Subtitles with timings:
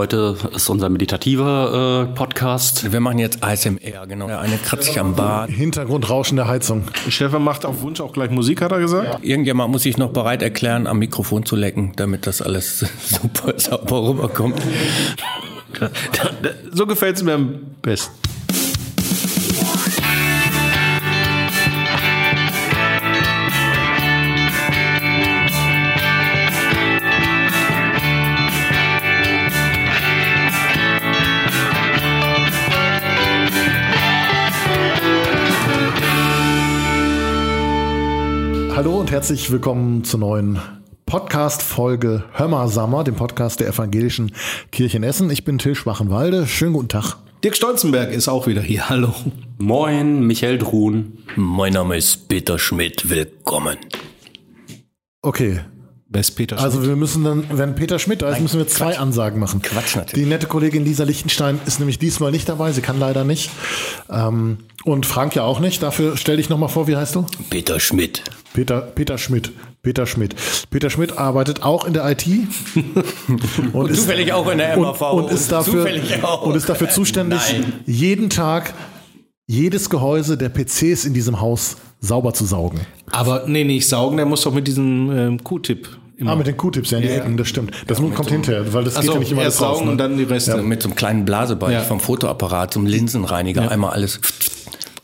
[0.00, 2.90] Heute ist unser meditativer äh, Podcast.
[2.90, 4.28] Wir machen jetzt ASMR, genau.
[4.28, 5.50] Eine kratzt sich am Bart.
[5.50, 6.84] Hintergrundrauschen der Heizung.
[7.10, 9.22] Stefan macht auf Wunsch auch gleich Musik, hat er gesagt.
[9.22, 14.08] Irgendjemand muss sich noch bereit erklären, am Mikrofon zu lecken, damit das alles super sauber
[14.08, 14.58] rüberkommt.
[16.72, 18.29] So gefällt es mir am besten.
[38.80, 40.58] Hallo und herzlich willkommen zur neuen
[41.04, 44.32] Podcast-Folge Hömmersammer, dem Podcast der Evangelischen
[44.72, 45.28] Kirche in Essen.
[45.28, 46.46] Ich bin Till Schwachenwalde.
[46.46, 47.16] Schönen guten Tag.
[47.44, 48.88] Dirk Stolzenberg ist auch wieder hier.
[48.88, 49.12] Hallo.
[49.58, 51.18] Moin, Michael Druhn.
[51.36, 53.10] Mein Name ist Peter Schmidt.
[53.10, 53.76] Willkommen.
[55.20, 55.60] Okay.
[56.12, 58.98] Wer ist Peter Also wir müssen dann, wenn Peter Schmidt da ist, müssen wir zwei
[58.98, 59.62] Ansagen machen.
[59.62, 60.24] Quatsch natürlich.
[60.24, 62.72] Die nette Kollegin Lisa Lichtenstein ist nämlich diesmal nicht dabei.
[62.72, 63.48] Sie kann leider nicht.
[64.10, 65.84] Ähm, und Frank ja auch nicht.
[65.84, 67.26] Dafür stell dich nochmal vor, wie heißt du?
[67.48, 68.24] Peter Schmidt.
[68.52, 69.52] Peter, Peter Schmidt.
[69.82, 70.34] Peter Schmidt.
[70.70, 72.26] Peter Schmidt arbeitet auch in der IT.
[73.72, 75.00] und, zufällig auch in der MAV.
[75.12, 76.42] Und, und, ist dafür, Zufällig auch.
[76.42, 77.72] und ist dafür zuständig, Nein.
[77.86, 78.74] jeden Tag
[79.46, 82.80] jedes Gehäuse der PCs in diesem Haus sauber zu saugen.
[83.12, 86.32] Aber nee, nicht saugen, der muss doch mit diesem ähm, Q-Tip immer.
[86.32, 87.16] Ah, mit den Q-Tips ja in die Ja.
[87.16, 87.72] Ecken, das stimmt.
[87.86, 89.76] Das kommt hinterher, weil das Ach geht so, ja nicht immer alles raus.
[89.78, 89.92] saugen Ne?
[89.92, 90.56] und dann die Reste.
[90.62, 91.80] Mit so einem kleinen Blasebalg Ja.
[91.80, 94.20] vom Fotoapparat, so einem Linsenreiniger, einmal alles.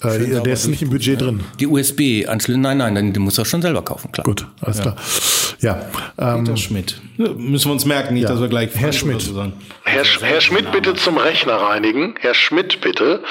[0.02, 1.40] Äh, der ist nicht im Budget drin.
[1.58, 4.24] Die USB-Anschlüsse, nein, nein, den, den musst du auch schon selber kaufen, klar.
[4.24, 4.94] Gut, alles klar.
[5.60, 5.86] Ja,
[6.18, 7.00] ähm, Peter Schmidt.
[7.16, 8.28] Ja, Müssen wir uns merken, nicht, Ja.
[8.28, 9.22] dass wir gleich Herr Schmidt.
[9.22, 9.54] so sagen.
[9.84, 12.14] Herr, Herr Schmidt bitte zum Rechner reinigen.
[12.20, 13.22] Herr Schmidt bitte.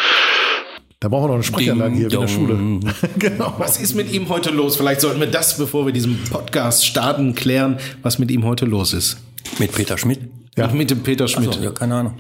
[1.06, 2.80] Da brauchen wir noch eine Sprechanlage hier wie in der Schule.
[3.20, 3.54] genau.
[3.60, 4.76] Was ist mit ihm heute los?
[4.76, 8.92] Vielleicht sollten wir das, bevor wir diesen Podcast starten, klären, was mit ihm heute los
[8.92, 9.18] ist.
[9.60, 10.20] Mit Peter Schmidt?
[10.58, 10.66] Ja.
[10.70, 11.54] Mit dem Peter Schmidt.
[11.54, 12.16] So, ja, keine Ahnung.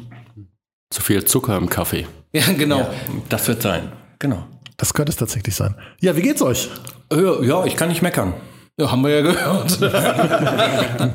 [0.91, 2.05] Zu viel Zucker im Kaffee.
[2.31, 2.87] Ja, genau.
[3.27, 3.91] Das wird sein.
[4.19, 4.45] Genau.
[4.77, 5.73] Das könnte es tatsächlich sein.
[5.99, 6.69] Ja, wie geht's euch?
[7.11, 8.35] Äh, Ja, ich kann nicht meckern.
[8.79, 9.81] Ja, haben wir ja gehört.
[9.81, 11.09] Ja,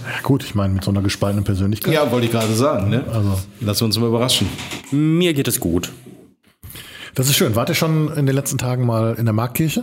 [0.22, 1.92] gut, ich meine, mit so einer gespaltenen Persönlichkeit.
[1.92, 2.88] ja, wollte ich gerade sagen.
[2.88, 3.04] Ne?
[3.12, 4.48] Also, Lass uns mal überraschen.
[4.90, 5.90] Mir geht es gut.
[7.14, 7.54] Das ist schön.
[7.54, 9.82] Wart ihr schon in den letzten Tagen mal in der Marktkirche?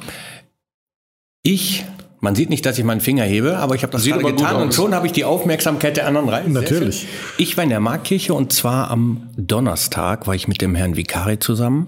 [1.43, 1.85] Ich,
[2.19, 4.61] man sieht nicht, dass ich meinen Finger hebe, aber ich habe das Sieht gerade getan
[4.61, 6.51] und schon habe ich die Aufmerksamkeit der anderen rein.
[6.51, 7.07] Natürlich.
[7.37, 11.39] Ich war in der Marktkirche und zwar am Donnerstag war ich mit dem Herrn Vikari
[11.39, 11.87] zusammen,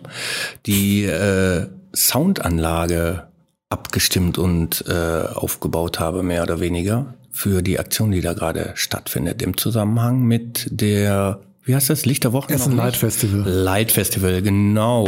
[0.65, 3.27] die äh, Soundanlage
[3.69, 9.41] abgestimmt und äh, aufgebaut habe, mehr oder weniger, für die Aktion, die da gerade stattfindet,
[9.41, 12.51] im Zusammenhang mit der, wie heißt das, Lichterwoche?
[12.51, 12.97] Essen Light?
[12.97, 13.47] Festival.
[13.47, 15.07] Light Festival, genau.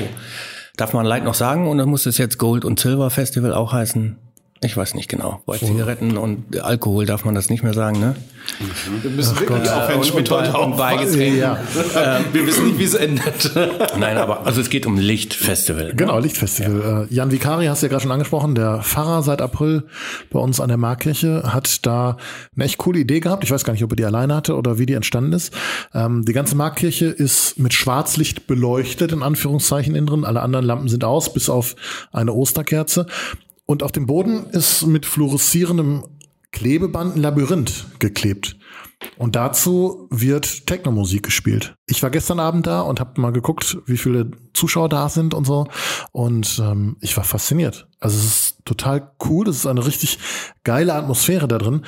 [0.78, 4.16] Darf man Light noch sagen oder muss es jetzt Gold und Silver Festival auch heißen?
[4.64, 5.42] Ich weiß nicht genau.
[5.48, 8.16] Bei Zigaretten und Alkohol darf man das nicht mehr sagen, ne?
[9.02, 11.40] Wir müssen wirklich auf Herrn Schmidt heute und bei Getränken.
[11.40, 11.58] Ja,
[12.32, 13.52] Wir wissen nicht, wie es endet.
[14.00, 15.94] Nein, aber also es geht um Lichtfestival.
[15.96, 17.08] genau, Lichtfestival.
[17.10, 19.84] Äh, Jan Vikari hast du ja gerade schon angesprochen, der Pfarrer seit April
[20.30, 22.18] bei uns an der Marktkirche hat da
[22.56, 23.44] eine echt coole Idee gehabt.
[23.44, 25.56] Ich weiß gar nicht, ob er die alleine hatte oder wie die entstanden ist.
[25.96, 30.24] Ähm, die ganze Marktkirche ist mit Schwarzlicht beleuchtet, in Anführungszeichen innen drin.
[30.24, 31.76] Alle anderen Lampen sind aus, bis auf
[32.12, 33.08] eine Osterkerze.
[33.72, 36.04] Und auf dem Boden ist mit fluoreszierendem
[36.52, 38.58] Klebeband ein Labyrinth geklebt.
[39.18, 41.74] Und dazu wird Technomusik gespielt.
[41.88, 45.46] Ich war gestern Abend da und habe mal geguckt, wie viele Zuschauer da sind und
[45.46, 45.68] so.
[46.12, 47.88] Und ähm, ich war fasziniert.
[48.02, 49.48] Also es ist total cool.
[49.48, 50.20] Es ist eine richtig
[50.66, 51.86] geile Atmosphäre da drin.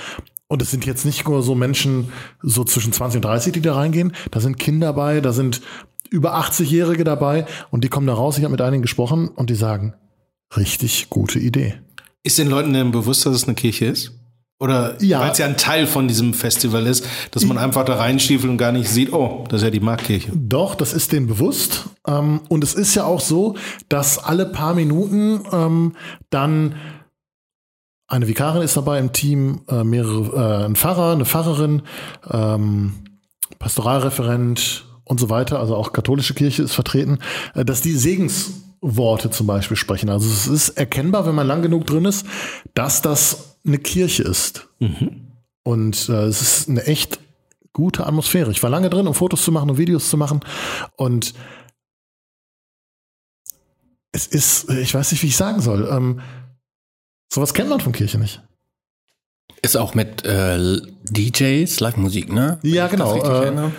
[0.47, 3.75] Und es sind jetzt nicht nur so Menschen so zwischen 20 und 30, die da
[3.75, 4.13] reingehen.
[4.31, 5.59] Da sind Kinder dabei, da sind
[6.09, 8.37] über 80-Jährige dabei und die kommen da raus.
[8.37, 9.95] Ich habe mit einigen gesprochen und die sagen,
[10.57, 11.75] richtig gute Idee.
[12.23, 14.11] Ist den Leuten denn bewusst, dass es eine Kirche ist?
[14.59, 15.19] Oder Ja.
[15.19, 18.57] weil es ja ein Teil von diesem Festival ist, dass man einfach da reinstiefelt und
[18.57, 20.31] gar nicht sieht, oh, das ist ja die Marktkirche.
[20.33, 21.89] Doch, das ist denen bewusst.
[22.07, 23.57] Ähm, und es ist ja auch so,
[23.89, 25.95] dass alle paar Minuten ähm,
[26.29, 26.75] dann
[28.07, 31.81] eine Vikarin ist dabei im Team, äh, mehrere, äh, ein Pfarrer, eine Pfarrerin,
[32.31, 32.93] ähm,
[33.59, 37.19] Pastoralreferent und so weiter, also auch katholische Kirche ist vertreten,
[37.55, 37.97] äh, dass die
[38.83, 40.09] Segensworte zum Beispiel sprechen.
[40.09, 42.25] Also es ist erkennbar, wenn man lang genug drin ist,
[42.73, 44.67] dass das eine Kirche ist.
[45.63, 47.19] Und äh, es ist eine echt
[47.71, 48.51] gute Atmosphäre.
[48.51, 50.41] Ich war lange drin, um Fotos zu machen und Videos zu machen.
[50.97, 51.33] Und
[54.11, 55.87] es ist, ich weiß nicht, wie ich sagen soll.
[55.89, 56.19] Ähm,
[57.33, 58.43] sowas kennt man von Kirche nicht.
[59.61, 62.59] Ist auch mit äh, DJs, Live-Musik, ne?
[62.61, 63.15] Wenn Ja, genau.
[63.15, 63.71] Äh,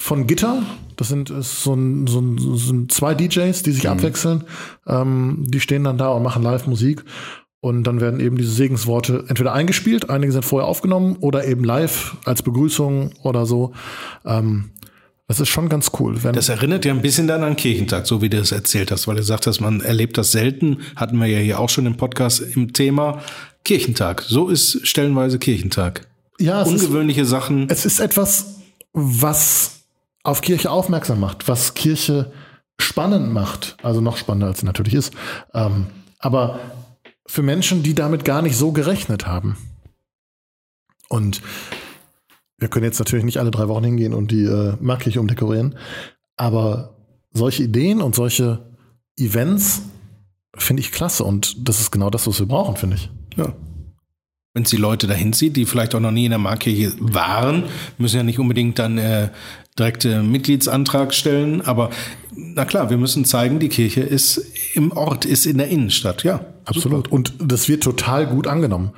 [0.00, 0.62] von Gitter.
[0.98, 3.90] Das sind, ist so, ein, so, ein, so sind zwei DJs, die sich Mhm.
[3.90, 4.44] abwechseln.
[4.86, 7.04] Ähm, die stehen dann da und machen Live-Musik.
[7.60, 12.16] Und dann werden eben diese Segensworte entweder eingespielt, einige sind vorher aufgenommen oder eben live
[12.24, 13.72] als Begrüßung oder so.
[14.24, 14.70] Ähm,
[15.26, 16.16] Das ist schon ganz cool.
[16.32, 19.16] Das erinnert ja ein bisschen dann an Kirchentag, so wie du es erzählt hast, weil
[19.16, 20.78] du sagst, dass man erlebt das selten.
[20.96, 23.20] Hatten wir ja hier auch schon im Podcast im Thema
[23.64, 24.22] Kirchentag.
[24.26, 26.06] So ist stellenweise Kirchentag.
[26.40, 27.68] ja, es ist, Ungewöhnliche Sachen.
[27.68, 28.54] es ist etwas,
[28.94, 29.77] was
[30.22, 32.32] auf Kirche aufmerksam macht, was Kirche
[32.80, 33.76] spannend macht.
[33.82, 35.12] Also noch spannender, als sie natürlich ist.
[35.54, 35.86] Ähm,
[36.18, 36.60] aber
[37.26, 39.56] für Menschen, die damit gar nicht so gerechnet haben.
[41.08, 41.42] Und
[42.58, 45.76] wir können jetzt natürlich nicht alle drei Wochen hingehen und die äh, Markkirche umdekorieren.
[46.36, 46.96] Aber
[47.32, 48.66] solche Ideen und solche
[49.16, 49.82] Events
[50.56, 51.24] finde ich klasse.
[51.24, 53.10] Und das ist genau das, was wir brauchen, finde ich.
[53.36, 53.54] Ja.
[54.54, 57.64] Wenn es die Leute dahin zieht, die vielleicht auch noch nie in der Markkirche waren,
[57.96, 59.30] müssen ja nicht unbedingt dann äh,
[59.78, 61.60] direkt äh, Mitgliedsantrag stellen.
[61.62, 61.90] Aber
[62.34, 64.38] na klar, wir müssen zeigen, die Kirche ist
[64.74, 66.24] im Ort, ist in der Innenstadt.
[66.24, 67.08] Ja, Absolut.
[67.08, 68.92] Und das wird total gut angenommen.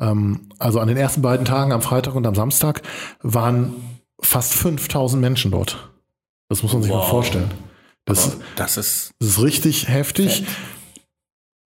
[0.00, 2.82] Ähm, also an den ersten beiden Tagen, am Freitag und am Samstag,
[3.20, 3.74] waren
[4.20, 5.90] fast 5000 Menschen dort.
[6.48, 7.50] Das muss man sich mal vorstellen.
[8.04, 10.44] Das, Das ist das ist richtig heftig.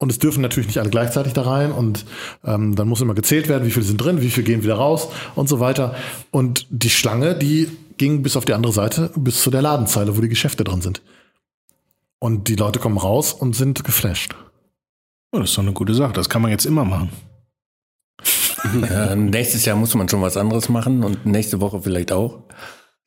[0.00, 1.72] Und es dürfen natürlich nicht alle gleichzeitig da rein.
[1.72, 2.06] Und
[2.44, 5.08] ähm, dann muss immer gezählt werden, wie viele sind drin, wie viele gehen wieder raus
[5.34, 5.94] und so weiter.
[6.30, 7.68] Und die Schlange, die
[7.98, 11.02] ging bis auf die andere Seite, bis zu der Ladenzeile, wo die Geschäfte drin sind.
[12.18, 14.34] Und die Leute kommen raus und sind geflasht.
[15.34, 16.14] Ja, das ist doch eine gute Sache.
[16.14, 17.10] Das kann man jetzt immer machen.
[18.90, 22.42] äh, nächstes Jahr muss man schon was anderes machen und nächste Woche vielleicht auch.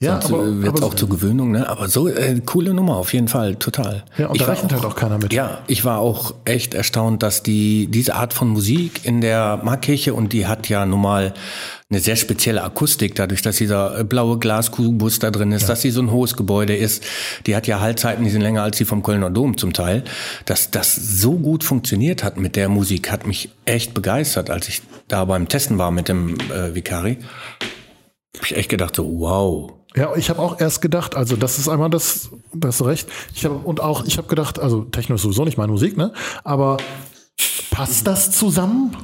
[0.03, 1.67] Ja, Sonst wird es auch zur Gewöhnung, ne?
[1.69, 4.03] Aber so äh, coole Nummer auf jeden Fall, total.
[4.17, 5.33] Ja, und Ich da rechnet halt auch keiner mit.
[5.33, 10.13] Ja, ich war auch echt erstaunt, dass die diese Art von Musik in der Markkirche
[10.13, 11.33] und die hat ja nun mal
[11.93, 15.91] eine sehr spezielle Akustik, dadurch, dass dieser äh, blaue Glaskubus da drin ist, dass sie
[15.91, 17.03] so ein hohes Gebäude ist.
[17.45, 20.03] Die hat ja Haltzeiten, die sind länger als die vom Kölner Dom zum Teil.
[20.45, 24.81] Dass das so gut funktioniert hat mit der Musik, hat mich echt begeistert, als ich
[25.07, 27.19] da beim Testen war mit dem äh, Vikari.
[28.37, 29.71] Hab ich echt gedacht so, wow.
[29.95, 33.07] Ja, ich habe auch erst gedacht, also das ist einmal das, da hast du recht.
[33.35, 36.13] Ich habe und auch, ich habe gedacht, also Techno ist sowieso nicht meine Musik, ne?
[36.43, 36.77] Aber
[37.71, 38.95] passt das zusammen?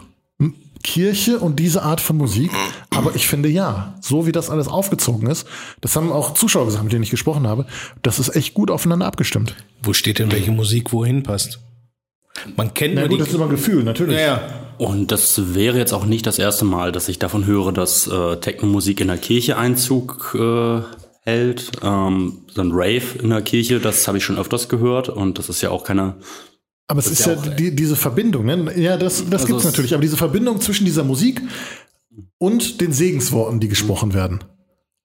[0.82, 2.52] Kirche und diese Art von Musik?
[2.92, 5.46] Aber ich finde ja, so wie das alles aufgezogen ist,
[5.82, 7.66] das haben auch Zuschauer gesagt, mit denen ich gesprochen habe,
[8.02, 9.56] das ist echt gut aufeinander abgestimmt.
[9.84, 11.60] Wo steht denn welche Musik wohin passt?
[12.56, 13.18] Man kennt Na gut, die.
[13.18, 14.16] das ist immer ein Gefühl, natürlich.
[14.16, 14.42] ja, ja.
[14.80, 18.38] Und das wäre jetzt auch nicht das erste Mal, dass ich davon höre, dass äh,
[18.38, 20.82] Techno-Musik in der Kirche Einzug äh,
[21.22, 21.72] hält.
[21.84, 25.50] Ähm, so ein Rave in der Kirche, das habe ich schon öfters gehört und das
[25.50, 26.16] ist ja auch keine.
[26.88, 28.74] Aber es ist ja, die, diese Verbindung, ne?
[28.82, 29.94] Ja, das, das Also gibt's es- natürlich.
[29.94, 31.42] Aber diese Verbindung zwischen dieser Musik
[32.38, 34.40] und den Segensworten, die gesprochen werden.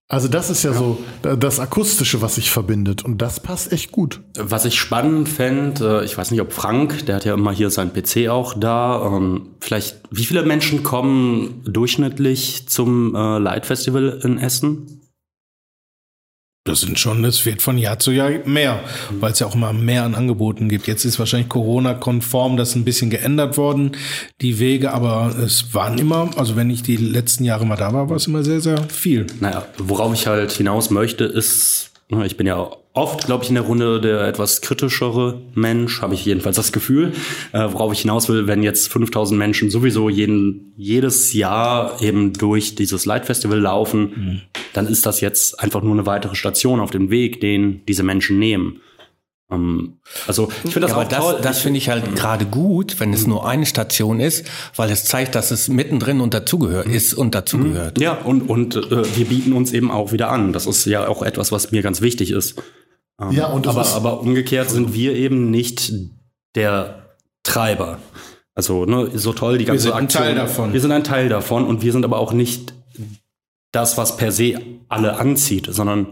[0.06, 3.04] Also das ist ja, so äh, das Akustische, was sich verbindet.
[3.04, 4.20] Und das passt echt gut.
[4.38, 7.70] Was ich spannend fände, äh, ich weiß nicht, ob Frank, der hat ja immer hier
[7.70, 9.02] seinen PC auch da.
[9.06, 15.03] Ähm, vielleicht, wie viele Menschen kommen durchschnittlich zum äh, Light Festival in Essen?
[16.66, 18.81] Das sind schon, das wird von Jahr zu Jahr mehr,
[19.20, 20.87] weil es ja auch immer mehr an Angeboten gibt.
[20.87, 23.93] Jetzt ist wahrscheinlich Corona-konform das ein bisschen geändert worden,
[24.40, 28.08] die Wege, aber es waren immer, also wenn ich die letzten Jahre mal da war,
[28.08, 29.26] war es immer sehr, sehr viel.
[29.40, 33.56] Naja, worauf ich halt hinaus möchte, ist, ne, ich bin ja oft, glaube ich, in
[33.56, 37.12] der Runde der etwas kritischere Mensch, habe ich jedenfalls das Gefühl.
[37.52, 42.76] Äh, worauf ich hinaus will, wenn jetzt 5000 Menschen sowieso jeden, jedes Jahr eben durch
[42.76, 44.43] dieses Light Festival laufen,
[44.73, 48.38] dann ist das jetzt einfach nur eine weitere Station auf dem Weg, den diese Menschen
[48.38, 48.80] nehmen.
[49.50, 51.38] Ähm, also ich finde das Ja, aber auch das, toll.
[51.42, 55.35] das finde ich halt gerade gut, wenn es nur eine Station ist, weil es zeigt,
[55.35, 58.00] dass es mittendrin und dazugehört ist und dazugehört.
[58.00, 60.52] Ja, und, und äh, wir bieten uns eben auch wieder an.
[60.52, 62.54] Das ist ja auch etwas, was mir ganz wichtig ist.
[63.21, 65.92] Ähm, Ja, und das aber, aber umgekehrt sind wir eben nicht
[66.54, 67.06] der
[67.42, 67.99] Treiber.
[68.54, 70.23] Also ne, so toll die ganze sind ein Aktion.
[70.23, 70.73] Teil davon.
[70.73, 72.73] Wir sind ein Teil davon und wir sind aber auch nicht
[73.73, 76.06] das, was per se alle anzieht, sondern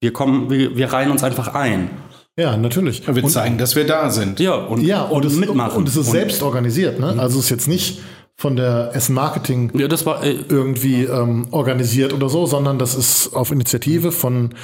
[0.00, 1.90] wir kommen, wir, wir reihen uns einfach ein.
[2.38, 3.06] Ja, natürlich.
[3.06, 4.40] Wir Und- zeigen, dass wir da sind.
[4.40, 5.76] Ja, und, ja, und, es, mitmachen.
[5.76, 6.98] und es ist selbst organisiert.
[6.98, 7.14] Ne?
[7.18, 8.00] Also es ist jetzt nicht
[8.36, 12.94] von der Essen Marketing Ja, das war, äh, irgendwie ähm, organisiert oder so, sondern das
[12.94, 14.54] ist auf Initiative von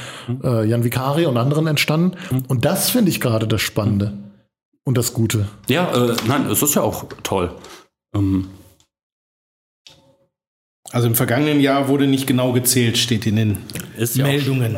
[0.42, 2.16] äh, Jan Vicari und anderen entstanden.
[2.48, 4.12] Und das finde ich gerade das Spannende
[4.84, 5.46] und das Gute.
[5.68, 7.54] ja, äh, nein, es ist ja auch toll.
[8.14, 8.48] Ähm,
[10.92, 13.58] Also im vergangenen Jahr wurde nicht genau gezählt, steht in den
[13.96, 14.76] ist ja auch Meldungen.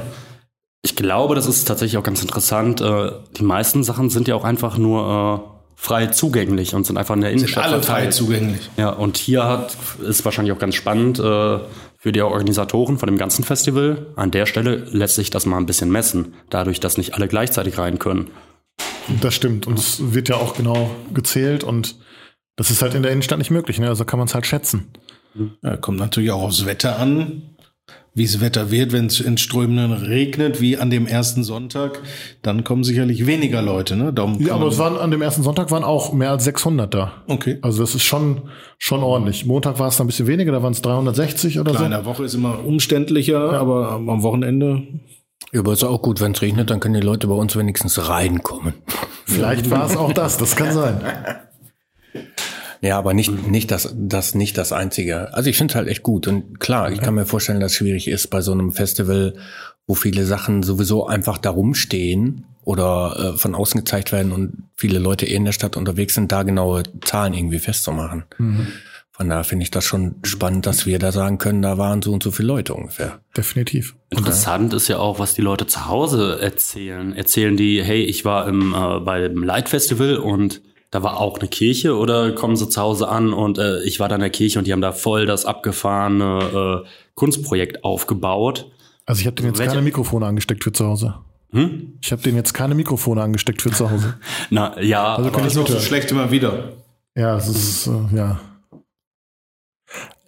[0.84, 2.80] Ich glaube, das ist tatsächlich auch ganz interessant.
[2.80, 5.51] Äh, Die meisten Sachen sind ja auch einfach nur äh,
[5.82, 8.70] frei zugänglich und sind einfach in der Sind Innenstadt alle frei zugänglich.
[8.76, 11.58] Ja, und hier hat, ist wahrscheinlich auch ganz spannend äh,
[11.98, 14.06] für die Organisatoren von dem ganzen Festival.
[14.14, 17.78] An der Stelle lässt sich das mal ein bisschen messen, dadurch, dass nicht alle gleichzeitig
[17.78, 18.30] rein können.
[19.20, 19.66] Das stimmt.
[19.66, 21.96] Und es wird ja auch genau gezählt und
[22.54, 23.80] das ist halt in der Innenstadt nicht möglich.
[23.80, 23.88] Ne?
[23.88, 24.92] Also kann man es halt schätzen.
[25.62, 27.56] Ja, kommt natürlich auch aufs Wetter an.
[28.14, 32.00] Wie es Wetter wird, wenn es in Strömenden regnet, wie an dem ersten Sonntag,
[32.42, 33.96] dann kommen sicherlich weniger Leute.
[33.96, 34.12] Ne?
[34.12, 37.12] Darum Ja, aber es waren an dem ersten Sonntag waren auch mehr als 600 da.
[37.26, 37.58] okay.
[37.62, 38.42] Also das ist schon
[38.78, 39.46] schon ordentlich.
[39.46, 41.88] Montag war es dann ein bisschen weniger, da waren es 360 oder in so.
[41.88, 44.82] der Woche ist immer umständlicher, aber am Wochenende
[45.52, 48.08] Ja, aber ist auch gut, wenn es regnet, dann können die Leute bei uns wenigstens
[48.08, 48.74] reinkommen.
[49.24, 51.00] Vielleicht war es auch das, das kann sein.
[52.82, 55.32] Ja, aber nicht, nicht das, das nicht das Einzige.
[55.32, 56.26] Also ich finde es halt echt gut.
[56.26, 59.34] Und klar, ich kann mir vorstellen, dass es schwierig ist bei so einem Festival,
[59.86, 64.98] wo viele Sachen sowieso einfach da rumstehen oder äh, von außen gezeigt werden und viele
[64.98, 68.24] Leute eh in der Stadt unterwegs sind, da genaue Zahlen irgendwie festzumachen.
[69.12, 72.12] Von daher finde ich das schon spannend, dass wir da sagen können, da waren so
[72.12, 73.20] und so viele Leute ungefähr.
[73.36, 73.94] Definitiv.
[74.10, 77.14] Interessant ist ja auch, was die Leute zu Hause erzählen.
[77.14, 81.48] Erzählen die, hey, ich war im, äh, beim Light Festival und da war auch eine
[81.48, 84.58] Kirche oder kommen sie zu Hause an und äh, ich war da in der Kirche
[84.60, 88.70] und die haben da voll das abgefahrene äh, Kunstprojekt aufgebaut.
[89.06, 91.14] Also ich habe denen jetzt Welche- keine Mikrofone angesteckt für zu Hause.
[91.50, 91.94] Hm?
[92.02, 94.14] Ich habe denen jetzt keine Mikrofone angesteckt für zu Hause.
[94.50, 96.72] Na ja, Also aber, ich ist auch so schlecht immer wieder.
[97.14, 98.40] Ja, es ist äh, ja.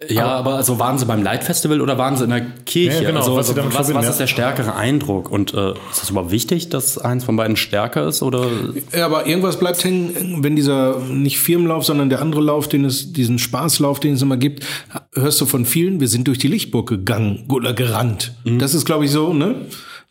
[0.09, 3.01] Ja, aber also waren sie beim Light Festival oder waren sie in der Kirche?
[3.01, 4.11] Ja, genau, also, was also was, was ja.
[4.11, 5.31] ist der stärkere Eindruck?
[5.31, 8.21] Und äh, ist das überhaupt wichtig, dass eins von beiden stärker ist?
[8.21, 8.47] Oder
[8.93, 13.13] Ja, aber irgendwas bleibt hängen, wenn dieser nicht Firmenlauf, sondern der andere Lauf, den es,
[13.13, 14.65] diesen Spaßlauf, den es immer gibt,
[15.13, 18.33] hörst du von vielen, wir sind durch die Lichtburg gegangen oder gerannt.
[18.43, 19.55] Das ist, glaube ich, so, ne?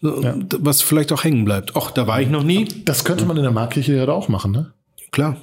[0.00, 0.23] So,
[0.58, 1.76] Was vielleicht auch hängen bleibt.
[1.76, 2.66] Och, da war ich noch nie.
[2.84, 4.73] Das könnte man in der Markkirche ja auch machen, ne?
[5.12, 5.37] Klar.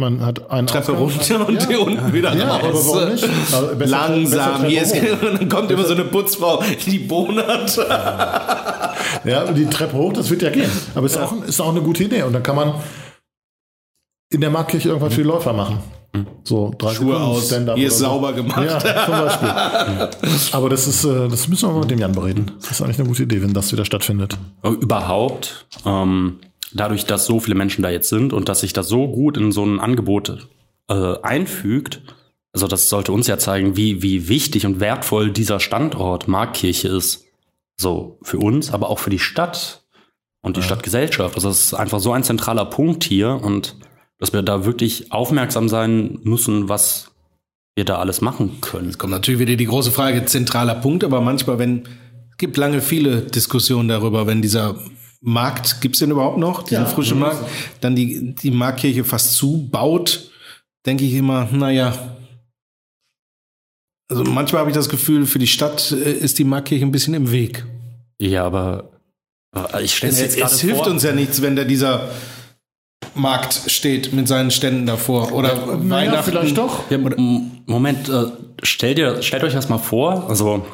[0.00, 2.88] Man hat einen Treppe runter und hier unten wieder Ja, aber raus.
[2.92, 3.24] warum nicht?
[3.52, 4.62] Also besser- Langsam.
[4.62, 7.76] besser Hier ist, und dann kommt immer so eine Putzfrau, die bonert.
[9.24, 10.70] Ja, die Treppe hoch, das wird ja gehen.
[10.94, 12.22] Aber ist, auch, ist auch eine gute Idee.
[12.22, 12.74] Und dann kann man
[14.32, 15.78] in der Markkirche irgendwas für die Läufer machen.
[16.44, 17.46] So drei Schuhe Sekunden aus.
[17.46, 18.04] Stand-up Hier ist so.
[18.06, 18.64] sauber gemacht.
[18.64, 19.48] Ja, zum Beispiel.
[20.52, 22.50] Aber das ist, äh, das müssen wir mal mit dem Jan bereden.
[22.60, 24.36] Das ist eigentlich eine gute Idee, wenn das wieder stattfindet.
[24.64, 26.38] überhaupt, ähm,
[26.72, 29.52] dadurch, dass so viele Menschen da jetzt sind und dass sich das so gut in
[29.52, 30.48] so ein Angebot
[30.88, 32.02] äh, einfügt,
[32.52, 37.26] also das sollte uns ja zeigen, wie, wie wichtig und wertvoll dieser Standort Markkirche ist.
[37.80, 39.84] So für uns, aber auch für die Stadt
[40.42, 41.34] und die Stadtgesellschaft.
[41.36, 43.76] Also es ist einfach so ein zentraler Punkt hier und
[44.18, 47.12] dass wir da wirklich aufmerksam sein müssen, was
[47.76, 48.96] wir da alles machen können.
[48.98, 51.84] kommt natürlich wieder die große Frage, zentraler Punkt, aber manchmal, wenn,
[52.30, 54.76] es gibt lange viele Diskussionen darüber, wenn dieser
[55.20, 57.44] Markt, gibt's den überhaupt noch, diesen frischen Markt,
[57.80, 60.30] dann die, die Marktkirche fast zubaut,
[60.86, 62.16] denke ich immer, naja,
[64.10, 67.14] also manchmal habe ich das Gefühl, für die Stadt äh, ist die Marktkirche ein bisschen
[67.14, 67.64] im Weg.
[68.20, 68.90] Ja, aber
[69.82, 72.08] ich stelle Es, jetzt gerade es hilft vor, uns ja nichts, wenn da dieser
[73.14, 76.30] Markt steht mit seinen Ständen davor oder Naja, Weihnachten.
[76.30, 76.90] vielleicht doch.
[76.90, 76.98] Ja,
[77.66, 78.24] Moment, äh,
[78.62, 80.28] stellt, ihr, stellt euch das mal vor.
[80.28, 80.66] Also,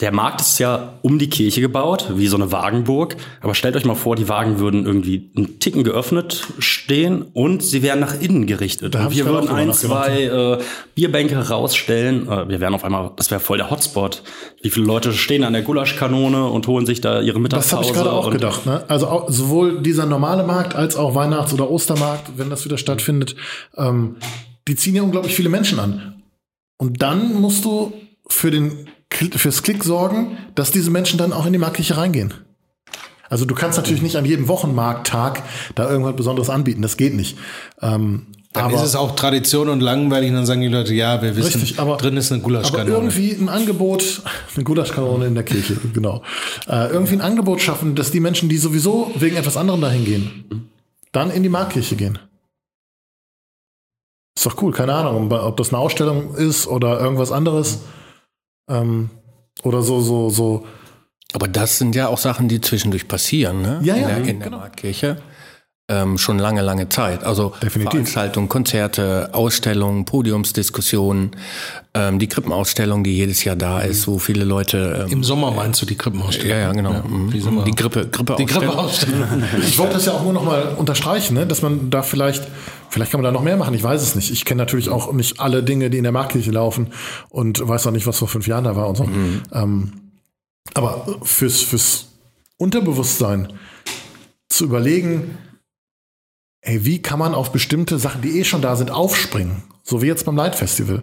[0.00, 3.16] der Markt ist ja um die Kirche gebaut, wie so eine Wagenburg.
[3.42, 7.82] Aber stellt euch mal vor, die Wagen würden irgendwie einen Ticken geöffnet stehen und sie
[7.82, 8.94] wären nach innen gerichtet.
[8.94, 10.58] Da und wir würden ein, zwei äh,
[10.94, 12.28] Bierbänke rausstellen.
[12.28, 14.22] Äh, wir wären auf einmal, das wäre voll der Hotspot.
[14.62, 17.76] Wie viele Leute stehen an der Gulaschkanone und holen sich da ihre Das Mittagspause?
[17.76, 18.64] habe ich gerade auch gedacht.
[18.64, 18.84] Ne?
[18.88, 23.36] Also auch, sowohl dieser normale Markt als auch Weihnachts- oder Ostermarkt, wenn das wieder stattfindet,
[23.76, 24.16] ähm,
[24.66, 26.22] die ziehen ja unglaublich viele Menschen an.
[26.78, 27.92] Und dann musst du
[28.26, 32.34] für den fürs Klick sorgen, dass diese Menschen dann auch in die Marktkirche reingehen.
[33.28, 35.42] Also du kannst natürlich nicht an jedem Wochenmarkttag
[35.76, 36.82] da irgendwas Besonderes anbieten.
[36.82, 37.38] Das geht nicht.
[37.80, 41.22] Ähm, Dann aber ist es auch Tradition und langweilig und dann sagen die Leute, ja,
[41.22, 42.90] wir wissen, Richtig, aber, drin ist eine aber Gulaschkanone.
[42.92, 44.22] irgendwie ein Angebot,
[44.56, 46.22] eine Gulaschkanone in der Kirche, genau.
[46.68, 50.70] Äh, irgendwie ein Angebot schaffen, dass die Menschen, die sowieso wegen etwas anderem dahin gehen,
[51.12, 52.18] dann in die Marktkirche gehen.
[54.36, 57.80] Ist doch cool, keine Ahnung, ob das eine Ausstellung ist oder irgendwas anderes.
[58.70, 59.10] Ähm,
[59.62, 60.66] oder so, so, so.
[61.32, 63.80] Aber das sind ja auch Sachen, die zwischendurch passieren, ne?
[63.82, 64.58] Ja, ja, in der, in der genau.
[64.58, 65.16] Marktkirche.
[65.90, 67.24] Ähm, schon lange, lange Zeit.
[67.24, 67.90] Also Definitiv.
[67.90, 71.32] Veranstaltungen, Konzerte, Ausstellungen, Podiumsdiskussionen,
[71.94, 75.06] ähm, die Krippenausstellung, die jedes Jahr da ist, wo viele Leute.
[75.06, 76.50] Ähm, Im Sommer meinst du die Krippenausstellung?
[76.50, 76.92] ja, ja, genau.
[76.92, 77.32] Mhm.
[77.64, 79.42] die Grippe, Grippe Die Krippenausstellung.
[79.66, 81.44] Ich wollte das ja auch nur noch mal unterstreichen, ne?
[81.44, 82.46] dass man da vielleicht,
[82.88, 84.30] vielleicht kann man da noch mehr machen, ich weiß es nicht.
[84.30, 86.92] Ich kenne natürlich auch nicht alle Dinge, die in der Marktkirche laufen
[87.30, 89.08] und weiß auch nicht, was vor fünf Jahren da war und so.
[89.52, 89.92] Ähm,
[90.74, 92.06] aber fürs, fürs
[92.58, 93.52] Unterbewusstsein
[94.48, 95.36] zu überlegen,
[96.62, 99.62] ey, wie kann man auf bestimmte Sachen, die eh schon da sind, aufspringen?
[99.82, 101.02] So wie jetzt beim Light Festival.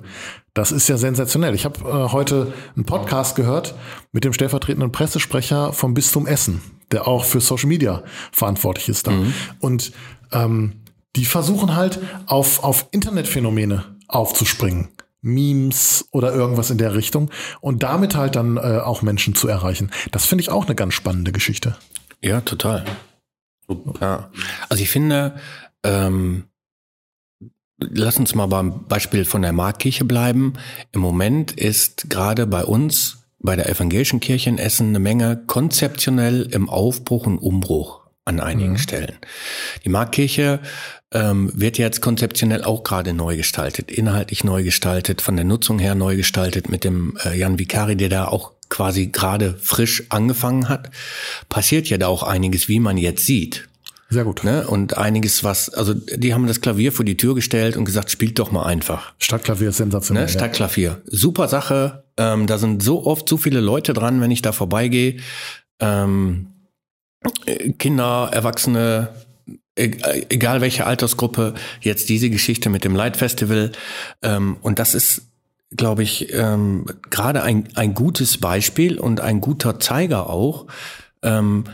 [0.53, 1.53] Das ist ja sensationell.
[1.55, 3.75] Ich habe äh, heute einen Podcast gehört
[4.11, 6.61] mit dem stellvertretenden Pressesprecher vom Bistum Essen,
[6.91, 9.13] der auch für Social Media verantwortlich ist da.
[9.59, 9.91] Und
[10.31, 10.83] ähm,
[11.15, 14.89] die versuchen halt auf, auf Internetphänomene aufzuspringen.
[15.21, 19.91] Memes oder irgendwas in der Richtung und damit halt dann äh, auch Menschen zu erreichen.
[20.11, 21.75] Das finde ich auch eine ganz spannende Geschichte.
[22.21, 22.85] Ja, total.
[24.01, 24.31] Ja.
[24.69, 25.35] Also ich finde,
[25.83, 26.45] ähm,
[27.79, 30.53] lass uns mal beim Beispiel von der Marktkirche bleiben.
[30.91, 36.43] Im Moment ist gerade bei uns, bei der evangelischen Kirche in Essen, eine Menge konzeptionell
[36.51, 38.77] im Aufbruch und Umbruch an einigen mhm.
[38.77, 39.17] Stellen.
[39.85, 40.59] Die Marktkirche
[41.13, 45.95] ähm, wird jetzt konzeptionell auch gerade neu gestaltet, inhaltlich neu gestaltet, von der Nutzung her
[45.95, 50.91] neu gestaltet mit dem äh, Jan Vicari, der da auch quasi gerade frisch angefangen hat.
[51.49, 53.67] Passiert ja da auch einiges, wie man jetzt sieht.
[54.09, 54.43] Sehr gut.
[54.43, 54.65] Ne?
[54.67, 58.39] Und einiges, was, also die haben das Klavier vor die Tür gestellt und gesagt, spielt
[58.39, 59.13] doch mal einfach.
[59.19, 60.23] Stadtklavier ist sensationell.
[60.23, 60.29] Ne?
[60.29, 61.01] Stadtklavier.
[61.05, 62.03] Super Sache.
[62.15, 65.17] Ähm, da sind so oft so viele Leute dran, wenn ich da vorbeigehe.
[65.81, 66.47] Ähm,
[67.79, 69.09] Kinder, Erwachsene,
[69.77, 69.91] e-,
[70.29, 73.73] egal welche Altersgruppe, jetzt diese Geschichte mit dem Light Festival.
[74.21, 75.23] Ähm, und das ist,
[75.75, 80.67] glaube ich, ähm, gerade ein, ein gutes Beispiel und ein guter Zeiger auch,
[81.23, 81.65] ähm,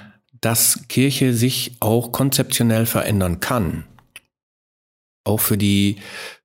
[0.41, 3.85] dass Kirche sich auch konzeptionell verändern kann.
[5.23, 5.97] Auch für die,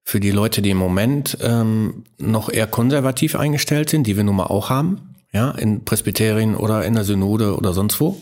[0.05, 4.37] für die Leute, die im Moment ähm, noch eher konservativ eingestellt sind, die wir nun
[4.37, 8.17] mal auch haben, ja, in Presbyterien oder in der Synode oder sonst wo.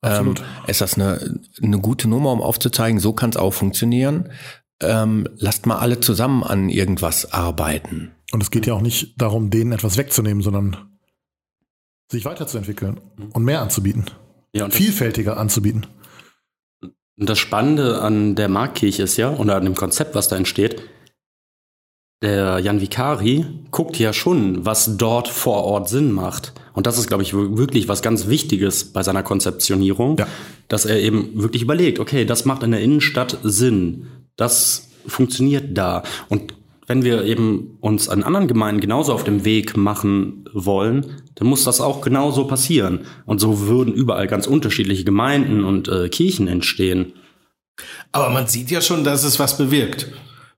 [0.00, 0.40] Absolut.
[0.40, 4.30] Ähm, ist das eine, eine gute Nummer, um aufzuzeigen, so kann es auch funktionieren.
[4.80, 8.12] Ähm, lasst mal alle zusammen an irgendwas arbeiten.
[8.34, 10.98] Und es geht ja auch nicht darum, denen etwas wegzunehmen, sondern
[12.10, 13.00] sich weiterzuentwickeln
[13.32, 14.06] und mehr anzubieten.
[14.52, 15.86] Ja, und vielfältiger anzubieten.
[16.82, 20.82] Und das Spannende an der Marktkirche ist ja, oder an dem Konzept, was da entsteht,
[22.22, 26.54] der Jan Vicari guckt ja schon, was dort vor Ort Sinn macht.
[26.72, 30.26] Und das ist, glaube ich, wirklich was ganz Wichtiges bei seiner Konzeptionierung, ja.
[30.66, 34.08] dass er eben wirklich überlegt, okay, das macht in der Innenstadt Sinn.
[34.34, 36.02] Das funktioniert da.
[36.28, 36.53] Und
[36.86, 41.64] wenn wir eben uns an anderen Gemeinden genauso auf dem Weg machen wollen, dann muss
[41.64, 43.06] das auch genauso passieren.
[43.26, 47.14] Und so würden überall ganz unterschiedliche Gemeinden und äh, Kirchen entstehen.
[48.12, 50.12] Aber man sieht ja schon, dass es was bewirkt.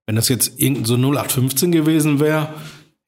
[0.07, 2.49] Wenn das jetzt irgendein so 0815 gewesen wäre,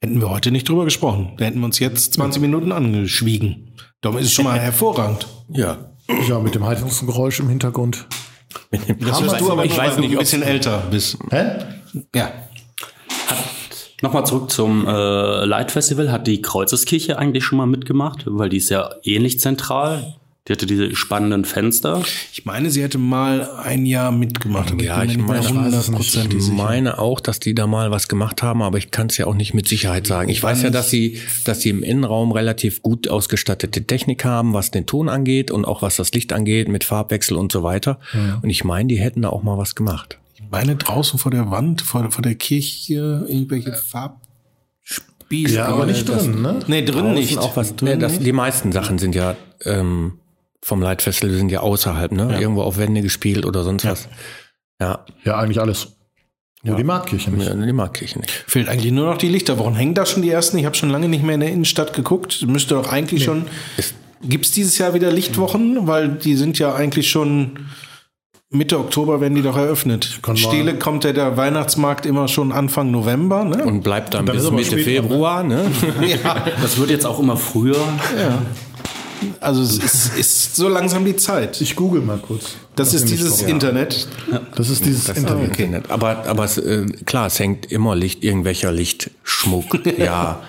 [0.01, 1.33] hätten wir heute nicht drüber gesprochen.
[1.37, 3.75] Da hätten wir uns jetzt 20 Minuten angeschwiegen.
[4.01, 5.27] Darum ist es schon mal hervorragend.
[5.49, 5.93] Ja.
[6.27, 8.07] Ja, mit dem Heizungsgeräusch im Hintergrund.
[8.71, 11.17] Mit dem das hörst du aber ich weiß nicht, ein bisschen älter bist.
[11.29, 11.65] Hä?
[12.15, 12.31] Ja.
[14.01, 16.11] Nochmal zurück zum äh, Light Festival.
[16.11, 18.23] Hat die Kreuzeskirche eigentlich schon mal mitgemacht?
[18.25, 20.15] Weil die ist ja ähnlich zentral.
[20.47, 22.01] Die hatte diese spannenden Fenster.
[22.33, 24.73] Ich meine, sie hätte mal ein Jahr mitgemacht.
[24.81, 28.89] ja, ich, meine, ich meine auch, dass die da mal was gemacht haben, aber ich
[28.89, 30.29] kann es ja auch nicht mit Sicherheit sagen.
[30.29, 34.71] Ich weiß ja, dass sie, dass sie im Innenraum relativ gut ausgestattete Technik haben, was
[34.71, 37.99] den Ton angeht und auch was das Licht angeht, mit Farbwechsel und so weiter.
[38.13, 38.39] Ja.
[38.41, 40.17] Und ich meine, die hätten da auch mal was gemacht
[40.49, 45.53] meine draußen vor der Wand, vor, vor der Kirche, irgendwelche Farbspiele.
[45.53, 46.59] Ja, aber nicht drin, ne?
[46.67, 47.37] Nee, drin draußen nicht.
[47.37, 47.89] Auch was drin.
[47.89, 50.19] Nee, das, die meisten Sachen sind ja ähm,
[50.61, 52.29] vom Leitfestival sind ja außerhalb, ne?
[52.31, 52.39] Ja.
[52.39, 53.91] Irgendwo auf Wände gespielt oder sonst ja.
[53.91, 54.07] was.
[54.79, 55.05] Ja.
[55.23, 55.95] Ja, eigentlich alles.
[56.63, 56.77] Nur ja.
[56.77, 57.47] die Marktkirche nicht.
[57.47, 58.31] Ja, die Marktkirche nicht.
[58.31, 59.75] Fehlt eigentlich nur noch die Lichterwochen.
[59.75, 60.57] Hängen da schon die ersten?
[60.57, 62.45] Ich habe schon lange nicht mehr in der Innenstadt geguckt.
[62.45, 63.25] Müsste doch eigentlich nee.
[63.25, 63.45] schon.
[64.21, 65.87] Gibt es dieses Jahr wieder Lichtwochen?
[65.87, 67.69] Weil die sind ja eigentlich schon
[68.51, 70.19] Mitte Oktober werden die doch eröffnet.
[70.33, 73.43] Stele kommt ja der Weihnachtsmarkt immer schon Anfang November.
[73.43, 73.63] Ne?
[73.63, 75.43] Und bleibt dann, dann bis Mitte Februar.
[75.43, 75.69] Ne?
[76.23, 76.45] ja.
[76.59, 77.77] Das wird jetzt auch immer früher.
[78.17, 78.41] Ja.
[79.39, 81.61] Also es ist, ist, so langsam die Zeit.
[81.61, 82.55] Ich google mal kurz.
[82.75, 84.07] Das ist dieses Internet.
[84.31, 84.41] Ja.
[84.55, 85.51] Das ist dieses das Internet.
[85.51, 85.81] Okay.
[85.89, 89.85] Aber, aber es, äh, klar, es hängt immer Licht, irgendwelcher Lichtschmuck.
[89.97, 90.41] ja.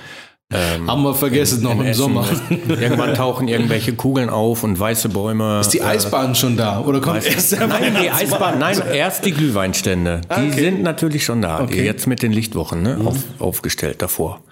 [0.52, 2.00] Ähm, Haben wir vergessen, in, noch in im Essen.
[2.00, 2.26] Sommer.
[2.68, 5.60] Irgendwann tauchen irgendwelche Kugeln auf und weiße Bäume.
[5.60, 6.80] Ist die Eisbahn äh, schon da?
[6.80, 10.22] Oder kommt erst der Nein, die Eisbahn, nein, erst die Glühweinstände.
[10.24, 10.60] Die okay.
[10.60, 11.60] sind natürlich schon da.
[11.60, 11.84] Okay.
[11.84, 13.06] Jetzt mit den Lichtwochen ne, mhm.
[13.06, 14.42] auf, aufgestellt davor.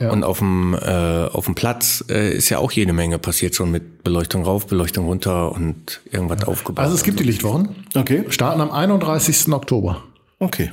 [0.00, 0.10] Ja.
[0.10, 3.70] Und auf dem, äh, auf dem Platz äh, ist ja auch jede Menge passiert schon
[3.70, 6.48] mit Beleuchtung rauf, Beleuchtung runter und irgendwas ja.
[6.48, 6.84] aufgebaut.
[6.84, 7.24] Also es gibt so.
[7.24, 7.84] die Lichtwochen.
[7.94, 8.24] Okay.
[8.28, 9.52] Starten am 31.
[9.52, 10.02] Oktober.
[10.38, 10.70] Okay.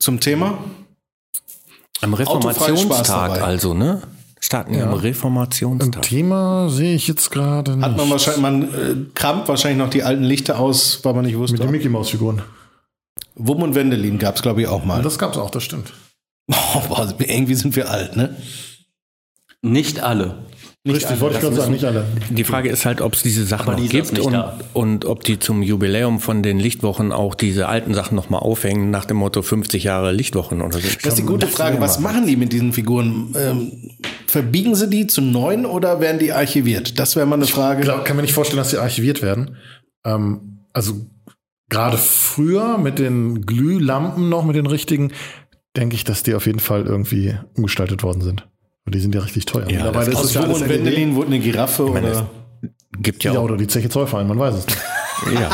[0.00, 0.58] Zum Thema?
[2.00, 4.02] Am Reformationstag also, ne?
[4.40, 4.84] Starten ja.
[4.84, 5.96] am Reformationstag.
[5.96, 7.84] Ein Thema sehe ich jetzt gerade nicht.
[7.84, 11.36] Hat man wahrscheinlich, man äh, kramt wahrscheinlich noch die alten Lichter aus, weil man nicht
[11.36, 11.54] wusste.
[11.54, 12.42] Mit den Mickey Maus Figuren.
[13.34, 15.02] Wum und Wendelin gab es, glaube ich, auch mal.
[15.02, 15.92] Das gab es auch, das stimmt.
[16.50, 18.36] Oh, boah, irgendwie sind wir alt, ne?
[19.60, 20.36] Nicht alle.
[20.88, 22.06] Nicht Richtig, wollte ich gerade sagen, nicht alle.
[22.30, 24.34] Die Frage ist halt, ob es diese Sachen noch gibt und,
[24.72, 29.04] und ob die zum Jubiläum von den Lichtwochen auch diese alten Sachen nochmal aufhängen, nach
[29.04, 30.88] dem Motto 50 Jahre Lichtwochen oder so.
[31.02, 31.78] Das ist die gute Frage.
[31.82, 33.34] Was machen die mit diesen Figuren?
[33.36, 33.90] Ähm,
[34.26, 36.98] verbiegen sie die zu neuen oder werden die archiviert?
[36.98, 37.80] Das wäre mal eine Frage.
[37.80, 39.56] Ich glaub, kann mir nicht vorstellen, dass sie archiviert werden.
[40.06, 40.94] Ähm, also
[41.68, 45.12] gerade früher mit den Glühlampen noch, mit den richtigen,
[45.76, 48.48] denke ich, dass die auf jeden Fall irgendwie umgestaltet worden sind.
[48.88, 49.64] Und die sind ja richtig teuer.
[49.68, 50.66] Ja, Mittlerweile das ist Aus es ja alles.
[50.66, 52.30] Wendelin wurde eine Giraffe meine, oder.
[52.98, 54.78] Gibt ja Ja, auch, oder die Zeche Zollverein, man weiß es nicht.
[55.38, 55.50] ja.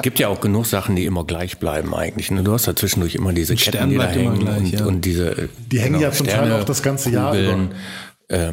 [0.00, 2.30] Gibt ja auch genug Sachen, die immer gleich bleiben eigentlich.
[2.30, 2.42] ne?
[2.42, 4.84] Du hast da zwischendurch immer diese Ketten, Stern die da hängen gleich, und, ja.
[4.86, 5.28] und diese.
[5.36, 7.72] äh, Die hängen ja zum Teil auch das ganze Jahr Kugeln.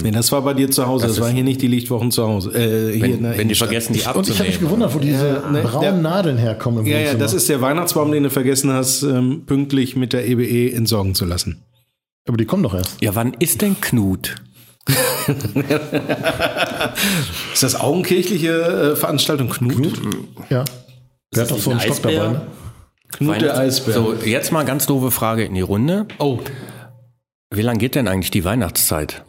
[0.04, 1.08] Nee, das war bei dir zu Hause.
[1.08, 2.52] Das, war hier nicht die Lichtwochen zu Hause.
[2.52, 4.60] Äh, Wenn, der wenn die vergessen, die Und ich habe mich abzunehmen.
[4.60, 8.12] gewundert, wo diese ne, braunen der- Nadeln herkommen im Ja, ja, das ist der Weihnachtsbaum,
[8.12, 11.64] den du vergessen hast, ähm, pünktlich mit der EBE entsorgen zu lassen.
[12.28, 13.02] Aber die kommen doch erst.
[13.02, 14.36] Ja, wann ist denn Knut?
[17.54, 19.50] Ist das auch eine kirchliche äh, Veranstaltung?
[19.50, 20.02] Knut?
[20.50, 20.66] Ja.
[21.34, 22.24] Der hat doch so einen ein Stock Eisbär?
[22.24, 22.48] dabei, ne?
[23.12, 23.94] Knut der Eisbär.
[23.94, 26.08] So, jetzt mal ganz doofe Frage in die Runde.
[26.18, 26.40] Oh,
[27.52, 29.24] Wie lange geht denn eigentlich die Weihnachtszeit?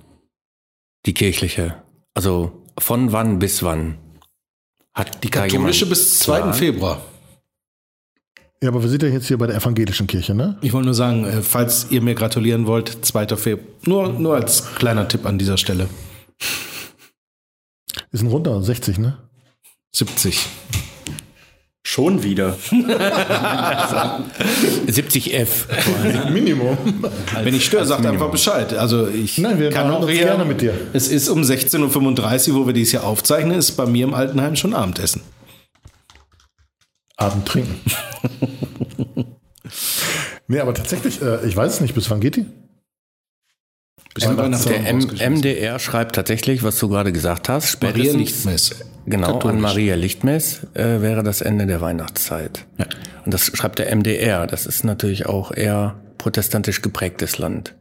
[1.07, 1.83] Die kirchliche?
[2.15, 3.99] Also von wann bis wann?
[4.95, 6.53] Hat die katholische bis 2.
[6.53, 7.03] Februar.
[8.63, 10.57] Ja, aber wir sind ja jetzt hier bei der evangelischen Kirche, ne?
[10.61, 13.37] Ich wollte nur sagen, äh, falls ihr mir gratulieren wollt, 2.
[13.37, 13.67] Februar.
[13.85, 15.89] Nur, nur als kleiner Tipp an dieser Stelle.
[18.13, 19.19] Wir sind runter, 60, ne?
[19.91, 20.47] 70.
[21.83, 22.57] Schon wieder.
[24.87, 26.31] 70F.
[26.31, 26.79] Minimum.
[27.43, 28.75] Wenn ich störe, sagt einfach Bescheid.
[28.75, 30.73] Also ich Nein, wir kann auch gerne mit dir.
[30.93, 34.55] Es ist um 16.35 Uhr, wo wir dies hier aufzeichnen, ist bei mir im Altenheim
[34.55, 35.23] schon Abendessen.
[37.23, 37.81] Abend trinken.
[40.49, 42.47] nee, aber tatsächlich, äh, ich weiß es nicht, bis wann geht die?
[44.15, 45.31] Bis Der.
[45.31, 47.83] MDR schreibt tatsächlich, was du gerade gesagt hast.
[47.83, 48.85] Maria Lichtmess.
[49.07, 49.57] genau, Katholisch.
[49.57, 52.67] an Maria Lichtmess äh, wäre das Ende der Weihnachtszeit.
[52.77, 52.87] Ja.
[53.25, 54.47] Und das schreibt der MDR.
[54.47, 57.75] Das ist natürlich auch eher protestantisch geprägtes Land.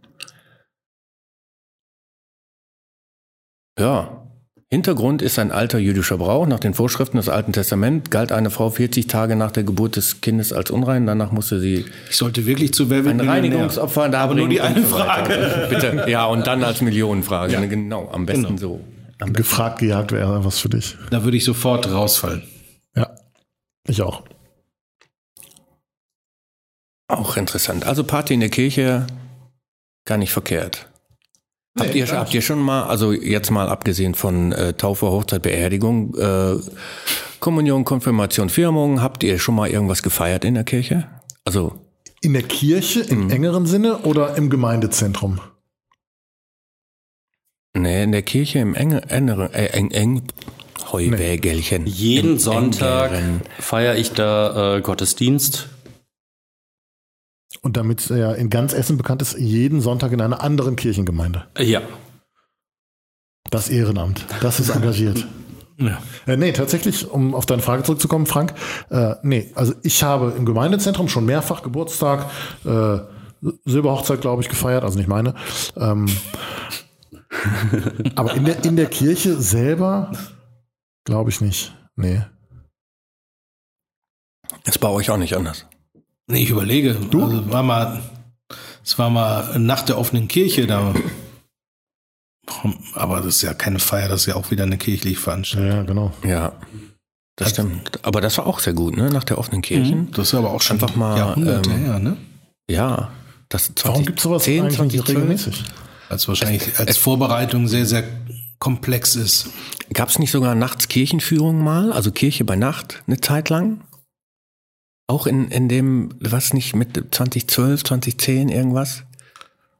[3.78, 4.21] Ja.
[4.74, 6.48] Hintergrund ist ein alter jüdischer Brauch.
[6.48, 10.22] Nach den Vorschriften des Alten Testaments galt eine Frau 40 Tage nach der Geburt des
[10.22, 11.06] Kindes als unrein.
[11.06, 13.28] Danach musste sie Ich sollte wirklich zu Wer wird ein?
[13.28, 15.68] Reinigungsopfer da Aber nur die eine Frage.
[15.70, 16.06] Bitte.
[16.08, 17.60] Ja, und dann als Millionenfrage.
[17.60, 18.58] Ne, Genau, am besten Genau.
[18.58, 18.82] so.
[19.34, 20.96] Gefragt, gejagt wäre was für dich.
[21.10, 22.44] Da würde ich sofort rausfallen.
[22.96, 23.14] Ja.
[23.88, 24.24] Ich auch.
[27.10, 27.86] Auch interessant.
[27.86, 29.06] Also Party in der Kirche,
[30.06, 30.88] gar nicht verkehrt.
[31.80, 36.16] Habt, ihr, habt ihr schon mal, also jetzt mal abgesehen von äh, Taufe, Hochzeit, Beerdigung,
[36.18, 36.56] äh,
[37.40, 41.08] Kommunion, Konfirmation, Firmung, habt ihr schon mal irgendwas gefeiert in der Kirche?
[41.46, 41.74] Also
[42.22, 45.40] In der Kirche im engeren Sinne oder im Gemeindezentrum?
[47.74, 50.24] Nee, in der Kirche im enge, engeren, äh, eng, eng,
[50.92, 51.88] Heuwägelchen.
[51.88, 53.42] Jeden Im Sonntag engeren.
[53.60, 55.70] feiere ich da äh, Gottesdienst.
[57.62, 61.46] Und damit er in ganz Essen bekannt ist, jeden Sonntag in einer anderen Kirchengemeinde.
[61.56, 61.82] Äh, Ja.
[63.50, 64.26] Das Ehrenamt.
[64.42, 65.26] Das ist engagiert.
[65.78, 66.00] Ja.
[66.28, 68.54] Äh, nee, tatsächlich, um auf deine Frage zurückzukommen, Frank.
[68.92, 72.30] Äh, nee, also ich habe im Gemeindezentrum schon mehrfach Geburtstag,
[72.66, 73.00] äh,
[73.66, 75.34] Silberhochzeit, glaube ich, gefeiert, also nicht meine.
[75.76, 76.06] Ähm,
[78.16, 80.12] aber in der, in der Kirche selber
[81.04, 81.74] glaube ich nicht.
[81.96, 82.22] Nee.
[84.66, 85.66] Ist bei euch auch nicht anders.
[86.32, 86.96] Nee, ich überlege.
[86.96, 87.24] Du?
[87.24, 88.02] Also war mal,
[88.84, 90.94] es war mal nach der offenen Kirche da.
[92.96, 95.70] Aber das ist ja keine Feier, das ist ja auch wieder eine kirchliche Veranstaltung.
[95.70, 96.12] Ja, genau.
[96.24, 96.54] Ja,
[97.36, 98.00] das stimmt.
[98.04, 99.10] Aber das war auch sehr gut, ne?
[99.10, 100.12] Nach der offenen Kirchen.
[100.12, 102.18] Das ist aber auch schon Einfach mal, Jahrhunderte ähm, her, ne?
[102.70, 103.12] Ja.
[103.50, 105.18] Das 20, Warum gibt es sowas 10, eigentlich nicht 2012?
[105.18, 105.64] regelmäßig?
[106.10, 108.04] Als wahrscheinlich als Vorbereitung sehr, sehr
[108.60, 109.50] komplex ist.
[109.94, 111.92] Gab es nicht sogar nachts Kirchenführungen mal?
[111.92, 113.82] Also Kirche bei Nacht eine Zeit lang?
[115.12, 119.04] Auch in, in dem, was nicht mit 2012, 2010 irgendwas?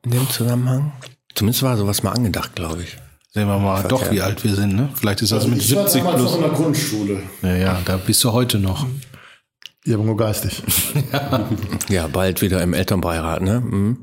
[0.04, 0.92] In dem Zusammenhang?
[1.36, 2.98] Zumindest war sowas mal angedacht, glaube ich.
[3.34, 4.90] Sehen wir mal doch, wie alt wir sind, ne?
[4.94, 6.38] Vielleicht ist das mit 70 plus.
[6.38, 7.24] der Grundschule.
[7.44, 8.86] Ja, ja, da bist du heute noch.
[9.86, 10.62] Ja, aber nur geistig.
[11.90, 13.60] Ja, bald wieder im Elternbeirat, ne?
[13.62, 13.98] Mhm.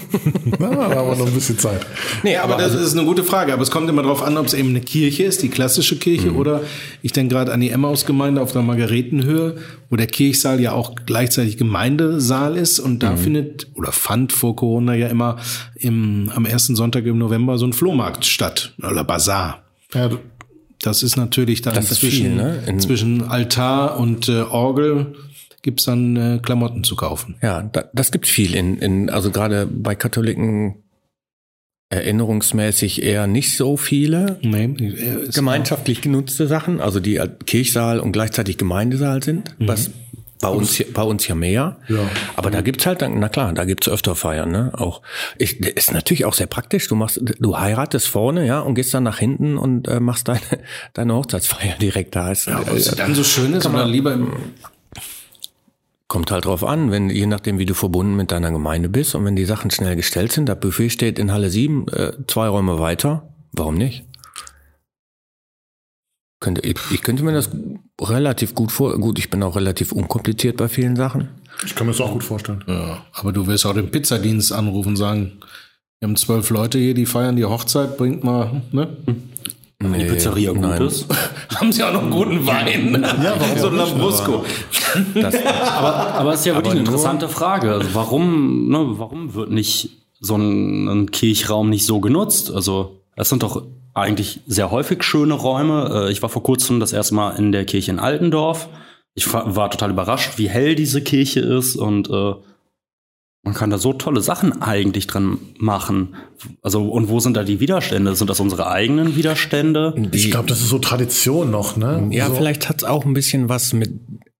[0.58, 1.84] Na, da haben wir noch ein bisschen Zeit.
[2.22, 3.52] Nee, aber das ist eine gute Frage.
[3.52, 6.32] Aber es kommt immer darauf an, ob es eben eine Kirche ist, die klassische Kirche,
[6.34, 6.62] oder
[7.02, 9.56] ich denke gerade an die Emmaus-Gemeinde auf der Margaretenhöhe,
[9.90, 12.78] wo der Kirchsaal ja auch gleichzeitig Gemeindesaal ist.
[12.78, 15.36] Und da findet oder fand vor Corona ja immer
[15.74, 19.62] im, am ersten Sonntag im November so ein Flohmarkt statt oder Bazar.
[19.92, 20.18] Ja, du-
[20.88, 22.78] Das ist natürlich dann Das ist zwischen, viel, ne?
[22.78, 25.14] Zwischen Altar und äh, Orgel
[25.60, 27.36] gibt's dann äh, Klamotten zu kaufen.
[27.42, 30.76] Ja, da, das gibt viel in, in, also gerade bei Katholiken
[31.90, 38.56] erinnerungsmäßig eher nicht so viele Nee, äh, gemeinschaftlich genutzte Sachen, also die Kirchsaal und gleichzeitig
[38.56, 39.90] Gemeindesaal sind, was
[40.40, 41.78] bei uns, hier- bei uns ja mehr.
[41.88, 41.98] Ja.
[42.36, 44.72] Aber da gibt's halt, dann- na klar, da gibt's öfter Feiern, ne?
[44.76, 45.02] Auch
[45.36, 46.88] ich, ist natürlich auch sehr praktisch.
[46.88, 50.40] Du machst, du heiratest vorne, ja, und gehst dann nach hinten und äh, machst deine
[50.94, 52.30] deine Hochzeitsfeier direkt da.
[52.32, 54.32] Ist, Ja, äh, ob es dann so schön ist oder lieber im
[56.06, 59.26] Kommt halt drauf an, wenn, je nachdem, wie du verbunden mit deiner Gemeinde bist und
[59.26, 62.78] wenn die Sachen schnell gestellt sind, das Buffet steht in Halle 7, äh, zwei Räume
[62.78, 64.04] weiter, warum nicht?
[66.40, 67.50] Könnte, ich, ich könnte mir das
[68.00, 71.28] relativ gut vor, gut, ich bin auch relativ unkompliziert bei vielen Sachen.
[71.64, 72.62] Ich kann mir das auch gut vorstellen.
[72.68, 75.32] Ja, aber du wirst auch den Pizzadienst anrufen und sagen,
[75.98, 78.96] wir haben zwölf Leute hier, die feiern die Hochzeit, bringt mal, ne?
[79.80, 80.82] Wenn die Nee, Pizzeria gut nein.
[80.82, 81.06] ist.
[81.56, 83.00] haben sie auch noch einen guten Wein.
[83.22, 84.44] Ja, warum so ein Lambrusco.
[85.14, 87.72] Aber, aber es ist ja wirklich eine interessante Frage.
[87.72, 92.50] Also warum, ne, warum wird nicht so ein, ein Kirchraum nicht so genutzt?
[92.52, 93.62] Also es sind doch
[94.02, 96.06] eigentlich sehr häufig schöne Räume.
[96.08, 98.68] Äh, Ich war vor kurzem das erste Mal in der Kirche in Altendorf.
[99.14, 102.34] Ich war, total überrascht, wie hell diese Kirche ist und äh,
[103.42, 106.14] man kann da so tolle Sachen eigentlich dran machen.
[106.62, 108.14] Also und wo sind da die Widerstände?
[108.14, 109.94] Sind das unsere eigenen Widerstände?
[110.12, 112.08] Ich glaube, das ist so Tradition noch, ne?
[112.10, 112.34] Ja, so.
[112.34, 113.90] vielleicht hat's auch ein bisschen was mit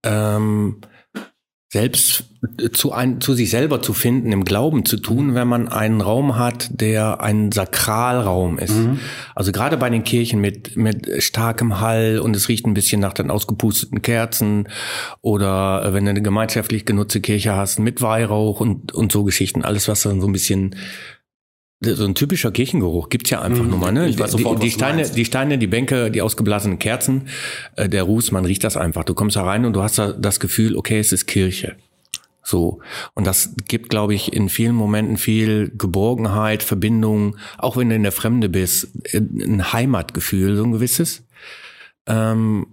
[0.05, 0.77] ähm,
[1.71, 2.25] selbst
[2.59, 6.01] äh, zu, ein, zu sich selber zu finden, im Glauben zu tun, wenn man einen
[6.01, 8.75] Raum hat, der ein Sakralraum ist.
[9.35, 13.13] Also gerade bei den Kirchen mit, mit starkem Hall und es riecht ein bisschen nach
[13.13, 14.69] den ausgepusteten Kerzen
[15.21, 19.63] oder äh, wenn du eine gemeinschaftlich genutzte Kirche hast mit Weihrauch und, und so Geschichten,
[19.63, 20.75] alles was dann so ein bisschen
[21.81, 24.09] so ein typischer Kirchengeruch gibt's ja einfach nur mal, ne?
[24.09, 27.29] Ich weiß die, sofort, die du Steine, die Steine, die Bänke, die ausgeblasenen Kerzen,
[27.77, 29.05] äh, der Ruß, man riecht das einfach.
[29.05, 31.77] Du kommst da rein und du hast da das Gefühl, okay, es ist Kirche.
[32.43, 32.81] So.
[33.15, 38.03] Und das gibt, glaube ich, in vielen Momenten viel Geborgenheit, Verbindung, auch wenn du in
[38.03, 41.25] der Fremde bist, äh, ein Heimatgefühl, so ein gewisses.
[42.07, 42.67] Ähm,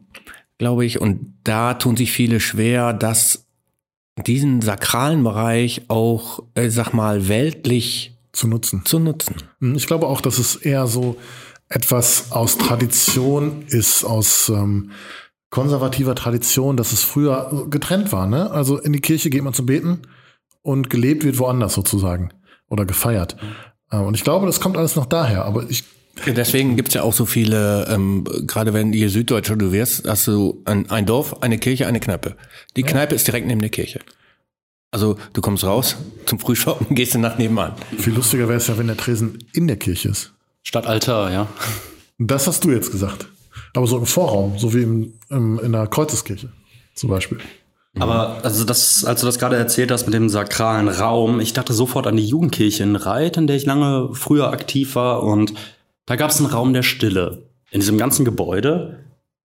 [0.57, 0.99] glaube ich.
[0.99, 3.45] Und da tun sich viele schwer, dass
[4.25, 8.83] diesen sakralen Bereich auch, äh, sag mal, weltlich zu nutzen.
[8.85, 9.35] zu nutzen.
[9.59, 11.17] Hm, Ich glaube auch, dass es eher so
[11.69, 14.91] etwas aus Tradition ist, aus ähm,
[15.49, 18.27] konservativer Tradition, dass es früher getrennt war.
[18.27, 18.51] Ne?
[18.51, 20.01] Also in die Kirche geht man zum Beten
[20.61, 22.29] und gelebt wird woanders sozusagen
[22.67, 23.37] oder gefeiert.
[23.89, 25.45] Äh, Und ich glaube, das kommt alles noch daher.
[25.45, 25.83] Aber ich
[26.25, 30.61] Deswegen gibt's ja auch so viele, ähm, gerade wenn ihr Süddeutscher du wirst, hast du
[30.63, 32.37] ein, ein Dorf, eine Kirche, eine Kneipe.
[32.77, 33.99] Die Kneipe ist direkt neben der Kirche.
[34.95, 37.73] Also du kommst raus zum Frühschoppen, gehst du nach nebenan.
[37.97, 40.31] viel lustiger wäre es ja, wenn der Tresen in der Kirche ist.
[40.63, 41.47] Statt Altar, ja.
[42.17, 43.27] Das hast du jetzt gesagt.
[43.73, 46.47] Aber so im Vorraum, so wie im, im, in der Kreuzeskirche
[46.93, 47.39] zum Beispiel.
[47.99, 51.73] Aber also das, als du das gerade erzählt hast mit dem sakralen Raum, ich dachte
[51.73, 55.23] sofort an die Jugendkirche in Reit, in der ich lange früher aktiv war.
[55.23, 55.53] Und
[56.05, 59.03] da gab es einen Raum der Stille in diesem ganzen Gebäude.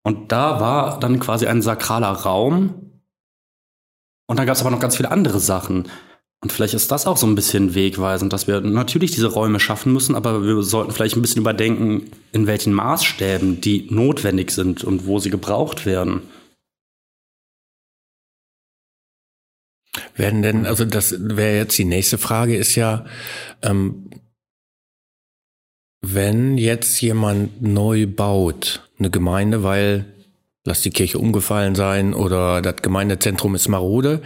[0.05, 2.92] Und da war dann quasi ein sakraler Raum.
[4.33, 5.91] Und da gab es aber noch ganz viele andere Sachen.
[6.43, 9.93] Und vielleicht ist das auch so ein bisschen wegweisend, dass wir natürlich diese Räume schaffen
[9.93, 15.05] müssen, aber wir sollten vielleicht ein bisschen überdenken, in welchen Maßstäben die notwendig sind und
[15.07, 16.23] wo sie gebraucht werden.
[20.15, 23.05] Werden denn, also das wäre jetzt die nächste Frage, ist ja,
[23.61, 24.09] ähm,
[26.01, 30.07] wenn jetzt jemand neu baut, eine Gemeinde, weil
[30.65, 34.23] lass die Kirche umgefallen sein oder das Gemeindezentrum ist marode,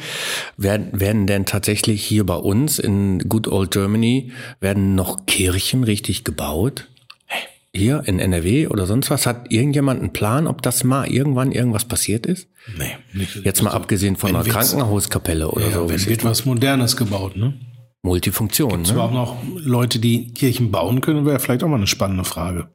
[0.56, 6.24] werden, werden denn tatsächlich hier bei uns in Good Old Germany, werden noch Kirchen richtig
[6.24, 6.88] gebaut?
[7.74, 9.26] Hier in NRW oder sonst was?
[9.26, 12.48] Hat irgendjemand einen Plan, ob das mal irgendwann irgendwas passiert ist?
[12.78, 13.36] Nee, nicht.
[13.44, 15.88] Jetzt mal abgesehen von einer wird's- Krankenhauskapelle oder Ja, so.
[15.90, 17.52] wenn wird was Modernes gebaut, ne?
[18.02, 18.82] Multifunktion.
[18.82, 19.18] Es überhaupt Ne?
[19.18, 22.68] noch Leute, die Kirchen bauen können, wäre vielleicht auch mal eine spannende Frage.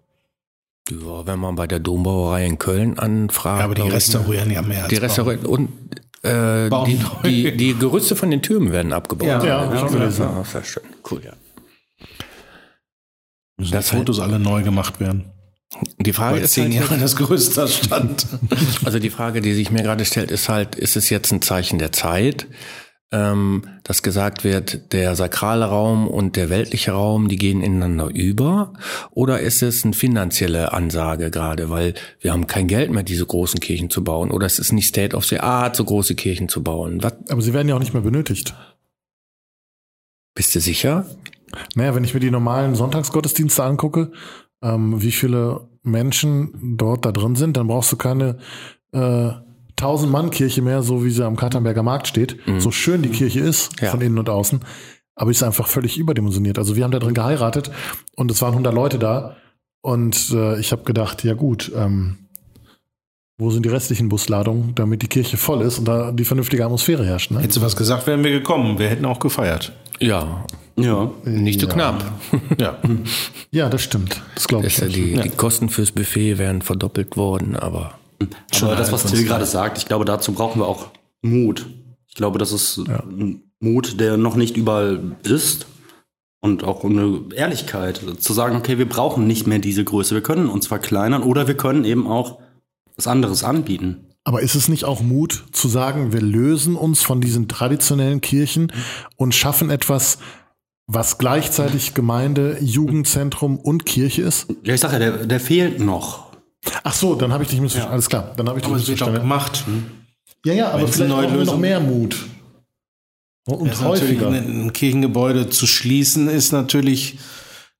[0.89, 3.59] Ja, wenn man bei der Dombauerei in Köln anfragt.
[3.59, 4.97] Ja, aber die restaurieren ja mehr als Die.
[4.97, 5.69] Restaurieren und
[6.23, 9.27] äh, die, die, die Gerüste von den Türmen werden abgebaut.
[9.27, 10.21] Ja, Ja, hab ich schon gelesen.
[10.23, 10.83] Ja, sehr schön.
[11.09, 11.33] Cool, ja.
[13.57, 15.31] Müssen Das die Fotos alle neu gemacht werden.
[15.99, 18.27] Die Frage Weil ist zehn halt Jahre jetzt, das größte stand.
[18.83, 21.79] also die Frage, die sich mir gerade stellt, ist halt, ist es jetzt ein Zeichen
[21.79, 22.47] der Zeit,
[23.11, 28.73] ähm, dass gesagt wird, der sakrale Raum und der weltliche Raum, die gehen ineinander über?
[29.11, 33.59] Oder ist es eine finanzielle Ansage gerade, weil wir haben kein Geld mehr, diese großen
[33.59, 34.31] Kirchen zu bauen?
[34.31, 37.03] Oder es ist nicht State of the Art, so große Kirchen zu bauen?
[37.03, 38.55] Was, Aber sie werden ja auch nicht mehr benötigt.
[40.33, 41.05] bist du sicher?
[41.75, 44.13] Naja, wenn ich mir die normalen Sonntagsgottesdienste angucke,
[44.61, 48.37] ähm, wie viele Menschen dort da drin sind, dann brauchst du keine
[48.93, 49.31] äh,
[49.77, 52.37] 1000-Mann-Kirche mehr, so wie sie am Katernberger Markt steht.
[52.59, 53.89] So schön die Kirche ist, Ja.
[53.91, 54.61] von innen und außen,
[55.15, 56.57] aber ist einfach völlig überdimensioniert.
[56.57, 57.71] Also wir haben da drin geheiratet
[58.15, 59.35] und es waren 100 Leute da
[59.81, 62.17] und äh, ich habe gedacht, ja gut, ähm,
[63.37, 67.03] wo sind die restlichen Busladungen, damit die Kirche voll ist und da die vernünftige Atmosphäre
[67.05, 67.31] herrscht.
[67.31, 67.39] Ne?
[67.39, 68.77] Hättest du was gesagt, wären wir gekommen.
[68.77, 69.71] Wir hätten auch gefeiert.
[69.99, 71.11] Ja, Ja.
[71.25, 71.73] nicht so Ja.
[71.73, 72.03] knapp.
[72.59, 72.77] Ja.
[73.51, 74.21] Ja, das stimmt.
[74.35, 74.77] Das glaube ich.
[74.77, 77.95] Ja die, die Kosten fürs Buffet wären verdoppelt worden, aber
[78.61, 80.87] Aber das, was Till gerade sagt, ich glaube, dazu brauchen wir auch
[81.21, 81.65] Mut.
[82.07, 85.67] Ich glaube, das ist ein Mut, der noch nicht überall ist.
[86.43, 90.15] Und auch eine Ehrlichkeit, zu sagen, okay, wir brauchen nicht mehr diese Größe.
[90.15, 92.39] Wir können uns verkleinern oder wir können eben auch
[92.95, 94.07] was anderes anbieten.
[94.23, 98.71] Aber ist es nicht auch Mut zu sagen, wir lösen uns von diesen traditionellen Kirchen
[99.17, 100.17] und schaffen etwas,
[100.87, 104.47] was gleichzeitig Gemeinde, Jugendzentrum und Kirche ist?
[104.63, 106.30] Ja, ich sage ja, der, der fehlt noch.
[106.83, 107.93] Ach so, dann habe ich dich missverstanden.
[107.93, 109.21] Alles klar, dann habe ich dich Aber es wird auch missverstanden.
[109.21, 109.63] gemacht.
[110.45, 112.15] Ja, ja, aber Wenn's vielleicht brauchen wir noch mehr Mut.
[113.47, 114.29] Und Ja, häufiger.
[114.29, 117.17] ein Kirchengebäude zu schließen ist natürlich,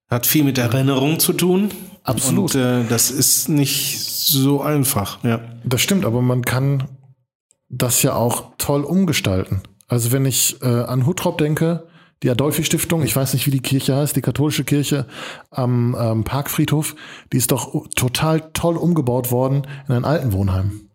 [0.09, 1.69] hat viel mit Erinnerung zu tun.
[2.03, 2.55] Absolut.
[2.55, 5.23] Und äh, das ist nicht so einfach.
[5.23, 5.39] Ja.
[5.63, 6.87] Das stimmt, aber man kann
[7.69, 9.61] das ja auch toll umgestalten.
[9.87, 11.87] Also wenn ich äh, an Huttrop denke,
[12.23, 15.07] die Adolphi-Stiftung, ich weiß nicht, wie die Kirche heißt, die katholische Kirche
[15.49, 16.95] am ähm, Parkfriedhof,
[17.33, 20.89] die ist doch total toll umgebaut worden in ein Altenwohnheim.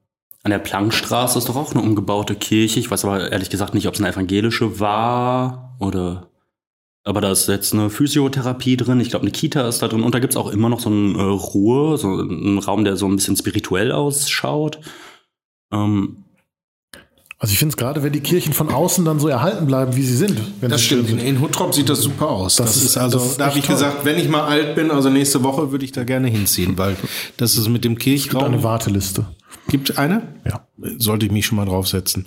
[0.45, 2.79] An der Plankstraße ist doch auch eine umgebaute Kirche.
[2.79, 6.31] Ich weiß aber ehrlich gesagt nicht, ob es eine evangelische war oder.
[7.03, 9.01] Aber da ist jetzt eine Physiotherapie drin.
[9.01, 10.05] Ich glaube, eine Kita ist da drin.
[10.05, 13.07] Und da gibt's auch immer noch so eine äh, Ruhe, so einen Raum, der so
[13.07, 14.79] ein bisschen spirituell ausschaut.
[15.73, 16.26] Ähm,
[17.38, 20.03] Also ich finde es gerade, wenn die Kirchen von außen dann so erhalten bleiben, wie
[20.03, 20.40] sie sind.
[20.61, 21.09] Wenn Das sie stimmt.
[21.09, 21.18] sind.
[21.22, 22.57] in Huttrop sieht das super aus.
[22.57, 23.75] Das, Das ist, also, das da habe ich toll.
[23.75, 26.96] gesagt, wenn ich mal alt bin, also nächste Woche, würde ich da gerne hinziehen, weil
[27.37, 28.44] das ist mit dem Es gibt Kirchraum.
[28.44, 29.27] eine Warteliste.
[29.68, 30.22] Gibt eine?
[30.44, 30.66] Ja.
[30.99, 32.25] Sollte ich mich schon mal draufsetzen.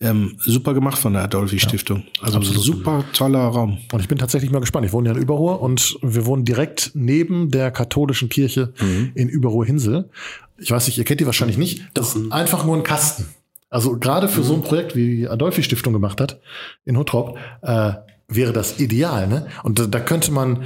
[0.00, 2.02] Ähm, super gemacht von der Adolphi-Stiftung.
[2.20, 3.78] Also super toller Raum.
[3.92, 4.84] Und ich bin tatsächlich mal gespannt.
[4.86, 8.72] Ich wohne ja in Überruhr und wir wohnen direkt neben der katholischen Kirche
[9.14, 10.10] in Überruhr-Hinsel.
[10.58, 11.84] Ich weiß nicht, ihr kennt die wahrscheinlich nicht.
[11.94, 13.26] Das ist einfach nur ein Kasten.
[13.70, 16.40] Also gerade für so ein Projekt, wie die Adolphi-Stiftung gemacht hat
[16.84, 17.92] in Huttrop, äh,
[18.28, 19.26] wäre das ideal.
[19.28, 19.46] Ne?
[19.62, 20.64] Und da, da könnte man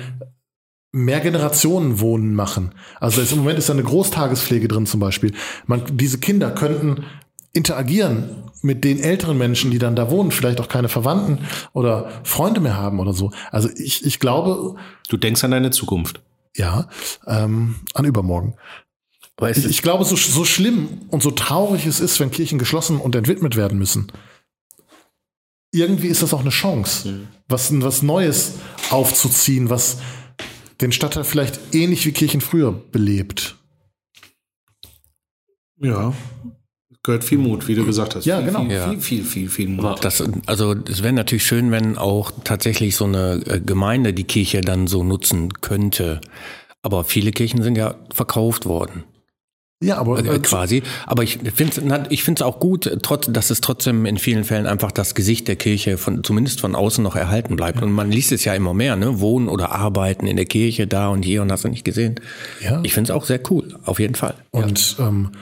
[0.92, 2.72] mehr Generationen wohnen machen.
[3.00, 5.32] Also jetzt im Moment ist da eine Großtagespflege drin zum Beispiel.
[5.66, 7.04] Man, diese Kinder könnten
[7.52, 11.40] interagieren mit den älteren Menschen, die dann da wohnen, vielleicht auch keine Verwandten
[11.72, 13.30] oder Freunde mehr haben oder so.
[13.50, 14.76] Also ich, ich glaube,
[15.08, 16.22] Du denkst an deine Zukunft.
[16.56, 16.88] ja,
[17.26, 18.54] ähm, an übermorgen.
[19.38, 22.98] Weißt Ich, ich glaube, so, so schlimm und so traurig es ist, wenn Kirchen geschlossen
[22.98, 24.12] und entwidmet werden müssen,
[25.72, 28.54] irgendwie ist das auch eine Chance, was, was Neues
[28.90, 29.98] aufzuziehen, was
[30.80, 33.56] den Stadtteil vielleicht ähnlich wie Kirchen früher belebt.
[35.80, 36.14] Ja.
[37.02, 38.24] Gehört viel Mut, wie du gesagt hast.
[38.24, 38.60] Ja, viel, genau.
[38.60, 38.88] Viel, Ja.
[38.88, 39.84] viel, viel, viel, viel Mut.
[39.84, 44.24] aber Das, also es wäre natürlich schön, wenn auch tatsächlich so eine äh, Gemeinde die
[44.24, 46.20] Kirche dann so nutzen könnte.
[46.82, 49.04] Aber viele Kirchen sind ja verkauft worden.
[49.84, 50.82] Ja, aber äh, äh, quasi.
[51.06, 54.66] Aber ich finde es ich find's auch gut, trotz, dass es trotzdem in vielen Fällen
[54.66, 57.82] einfach das Gesicht der Kirche von, zumindest von außen noch erhalten bleibt.
[57.82, 59.20] Und man liest es ja immer mehr, ne?
[59.20, 62.14] Wohnen oder arbeiten in der Kirche da und hier und hast du nicht gesehen.
[62.60, 62.80] Ja.
[62.82, 64.34] Ich finde es auch sehr cool, auf jeden Fall.
[64.50, 65.32] Und ähm,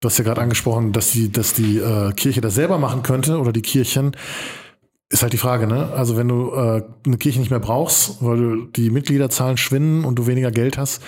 [0.00, 3.38] du hast ja gerade angesprochen, dass die, dass die äh, Kirche das selber machen könnte
[3.38, 4.16] oder die Kirchen.
[5.10, 5.90] Ist halt die Frage, ne?
[5.94, 10.18] Also wenn du äh, eine Kirche nicht mehr brauchst, weil du die Mitgliederzahlen schwinden und
[10.18, 11.00] du weniger Geld hast,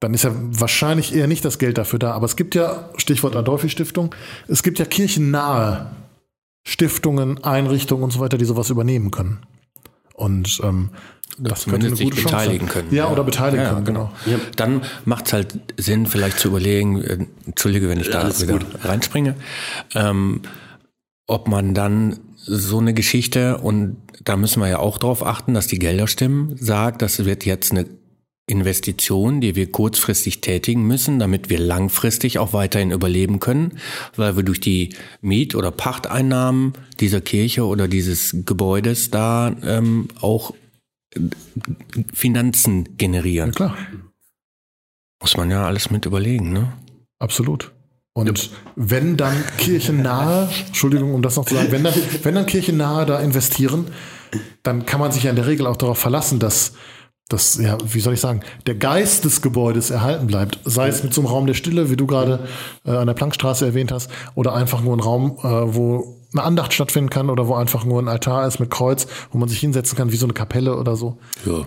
[0.00, 2.12] dann ist ja wahrscheinlich eher nicht das Geld dafür da.
[2.12, 4.14] Aber es gibt ja, Stichwort Adolphi-Stiftung,
[4.48, 5.90] es gibt ja kirchennahe
[6.66, 9.40] Stiftungen, Einrichtungen und so weiter, die sowas übernehmen können.
[10.14, 10.90] Und ähm,
[11.38, 12.74] das könnte eine gute Chance beteiligen sein.
[12.74, 12.94] können.
[12.94, 14.12] Ja, oder beteiligen Ja, können, genau.
[14.56, 18.58] Dann macht es halt Sinn, vielleicht zu überlegen, äh, entschuldige, wenn ich da alles wieder
[18.58, 18.66] gut.
[18.82, 19.36] reinspringe,
[19.94, 20.42] ähm,
[21.26, 25.66] ob man dann so eine Geschichte, und da müssen wir ja auch drauf achten, dass
[25.66, 27.86] die Gelder stimmen, sagt, das wird jetzt eine
[28.50, 33.78] Investition, die wir kurzfristig tätigen müssen, damit wir langfristig auch weiterhin überleben können,
[34.16, 40.52] weil wir durch die Miet- oder Pachteinnahmen dieser Kirche oder dieses Gebäudes da ähm, auch
[41.14, 41.20] äh,
[42.12, 43.52] Finanzen Ja, generieren.
[43.52, 43.76] klar.
[45.22, 46.72] Muss man ja alles mit überlegen, ne?
[47.18, 47.72] Absolut.
[48.12, 53.06] Und wenn dann kirchennahe, Entschuldigung, um das noch zu sagen, wenn dann, wenn dann kirchennahe
[53.06, 53.86] da investieren,
[54.62, 56.72] dann kann man sich ja in der Regel auch darauf verlassen, dass
[57.30, 60.58] das, ja, wie soll ich sagen, der Geist des Gebäudes erhalten bleibt.
[60.64, 62.40] Sei es mit so einem Raum der Stille, wie du gerade
[62.84, 66.72] äh, an der Plankstraße erwähnt hast, oder einfach nur ein Raum, äh, wo eine Andacht
[66.72, 69.96] stattfinden kann oder wo einfach nur ein Altar ist mit Kreuz, wo man sich hinsetzen
[69.96, 71.18] kann, wie so eine Kapelle oder so.
[71.46, 71.66] Ja.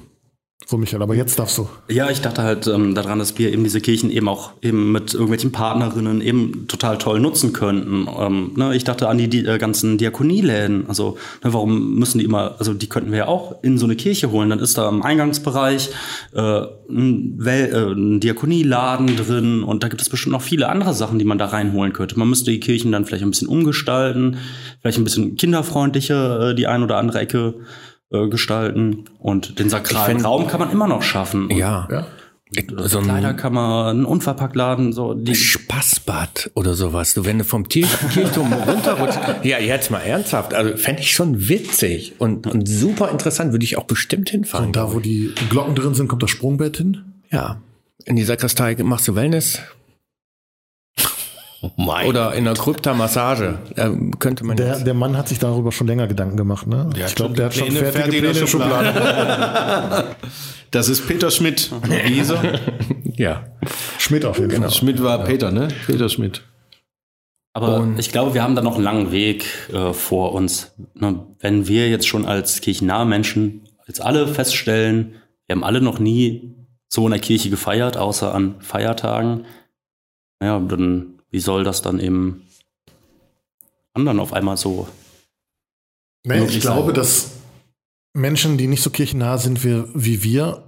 [0.65, 1.67] So, Michael, aber jetzt darfst du.
[1.89, 5.13] Ja, ich dachte halt ähm, daran, dass wir eben diese Kirchen eben auch eben mit
[5.13, 8.07] irgendwelchen Partnerinnen eben total toll nutzen könnten.
[8.17, 10.85] Ähm, ne, ich dachte an die, die äh, ganzen Diakonieläden.
[10.87, 13.95] Also ne, warum müssen die immer, also die könnten wir ja auch in so eine
[13.95, 14.49] Kirche holen.
[14.49, 15.89] Dann ist da im Eingangsbereich
[16.33, 20.93] äh, ein, Wel äh, ein Diakonieladen drin und da gibt es bestimmt noch viele andere
[20.93, 22.17] Sachen, die man da reinholen könnte.
[22.17, 24.37] Man müsste die Kirchen dann vielleicht ein bisschen umgestalten,
[24.81, 27.55] vielleicht ein bisschen kinderfreundlicher äh, die ein oder andere Ecke
[28.13, 31.45] äh, gestalten und den sakralen find- Raum kann man immer noch schaffen.
[31.47, 31.87] Und Ja.
[31.91, 32.05] Ja.
[32.77, 37.13] so so eine ein- Kleiderkammer, ein Unverpacktladen, so die Spaßbad oder sowas.
[37.15, 39.19] Du, wenn du vom Tier Kirchturm runterrutschst.
[39.43, 40.53] Ja, jetzt mal ernsthaft.
[40.53, 43.51] Also fände ich schon witzig und, und super interessant.
[43.51, 44.67] Würde ich auch bestimmt hinfahren.
[44.67, 47.01] Und da, wo die Glocken drin sind, kommt das Sprungbett hin.
[47.31, 47.57] ja.
[48.05, 49.59] In die Sakristei machst du Wellness
[51.65, 52.07] Oh mein.
[52.07, 53.57] oder in der Krypta Massage.
[53.75, 53.89] Da
[54.19, 56.67] könnte man Der, jetzt- der Mann hat sich darüber schon länger Gedanken gemacht.
[56.67, 56.89] Ne?
[56.95, 60.05] Der ich glaube, der hat schon Pläne fertige fertig in Pläne der in Schublade.
[60.71, 61.71] Das ist Peter Schmidt.
[61.83, 62.59] Wie hieß er?
[63.15, 63.43] ja.
[63.97, 64.71] Schmidt auf jeden Fall.
[64.71, 65.69] Schmidt war Peter, ne?
[65.85, 66.41] Peter Schmidt.
[67.55, 70.73] Aber ich glaube, wir haben da noch einen langen Weg äh, vor uns.
[70.95, 75.13] Ne, wenn wir jetzt schon als kirchennahe Menschen, als alle feststellen,
[75.45, 76.55] wir haben alle noch nie
[76.89, 79.45] so in der Kirche gefeiert, außer an Feiertagen,
[80.41, 82.47] ja, dann wie soll das dann eben
[83.93, 84.87] anderen auf einmal so?
[86.25, 86.93] Nee, ich glaube, sein.
[86.93, 87.31] dass
[88.13, 90.63] Menschen, die nicht so kirchennah sind wie, wie wir,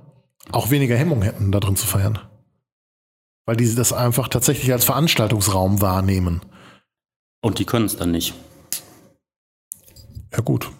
[0.51, 2.20] auch weniger Hemmung hätten, da drin zu feiern.
[3.45, 6.41] Weil die das einfach tatsächlich als Veranstaltungsraum wahrnehmen.
[7.43, 8.34] Und die können es dann nicht.
[10.32, 10.72] Ja, gut.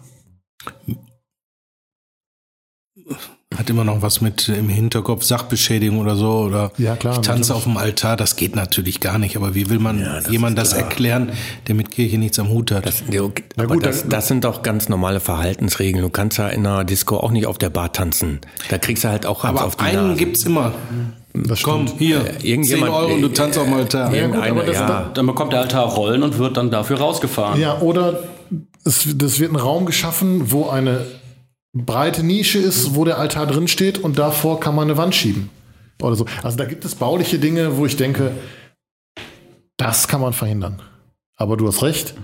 [3.56, 6.30] Hat immer noch was mit im Hinterkopf, Sachbeschädigung oder so.
[6.40, 9.36] Oder Ja, klar, ich tanze auf dem Altar, das geht natürlich gar nicht.
[9.36, 11.32] Aber wie will man jemand das erklären,
[11.66, 12.84] der mit Kirche nichts am Hut hat?
[12.86, 16.02] Das, ja, okay, Na aber gut, das, das sind doch ganz normale Verhaltensregeln.
[16.02, 18.40] Du kannst ja in einer Disco auch nicht auf der Bar tanzen.
[18.68, 20.18] Da kriegst du halt auch Hans aber auf die einen Nase.
[20.18, 20.72] gibt's immer.
[21.32, 22.00] Das Komm, stimmt.
[22.00, 24.00] hier, Äh, irgendjemand- 10 Euro und du tanzt auf dem Altar.
[24.14, 25.10] Ja, gut, Irgendeiner, aber das- ja.
[25.12, 27.60] Dann bekommt der Altar Rollen und wird dann dafür rausgefahren.
[27.60, 28.20] Ja, oder
[28.84, 31.00] es, das wird ein Raum geschaffen, wo eine
[31.84, 35.50] breite Nische ist, wo der Altar drin steht und davor kann man eine Wand schieben.
[36.02, 36.26] Oder so.
[36.42, 38.32] Also da gibt es bauliche Dinge, wo ich denke,
[39.76, 40.80] das kann man verhindern.
[41.36, 42.14] Aber du hast recht,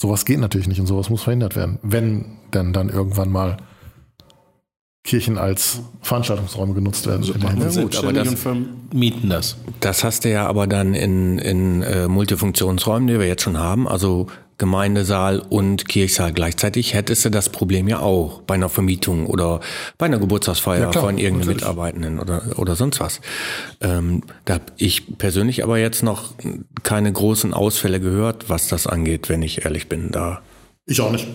[0.00, 1.78] sowas geht natürlich nicht und sowas muss verhindert werden.
[1.82, 3.56] Wenn denn dann irgendwann mal
[5.04, 7.22] Kirchen als Veranstaltungsräume genutzt werden.
[7.22, 7.82] Also, wir Hinsicht.
[7.82, 9.56] gut, aber das- und vermieten das.
[9.80, 13.88] Das hast du ja aber dann in, in äh, Multifunktionsräumen, die wir jetzt schon haben,
[13.88, 14.28] also
[14.62, 19.58] Gemeindesaal und Kirchsaal gleichzeitig, hättest du das Problem ja auch bei einer Vermietung oder
[19.98, 21.62] bei einer Geburtstagsfeier Ja, klar, von irgendeinem natürlich.
[21.62, 23.20] Mitarbeitenden oder, oder sonst was.
[23.80, 26.34] Ähm, da habe ich persönlich aber jetzt noch
[26.84, 30.12] keine großen Ausfälle gehört, was das angeht, wenn ich ehrlich bin.
[30.12, 30.42] Da
[30.86, 31.26] Ich auch nicht.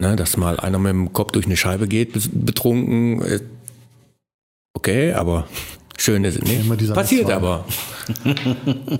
[0.00, 3.20] Ne, dass mal einer mit dem Kopf durch eine Scheibe geht, betrunken.
[3.20, 3.40] äh,
[4.72, 5.46] Okay, aber
[5.98, 6.60] schön ist es nicht.
[6.64, 7.66] Immer dieser Passiert aber.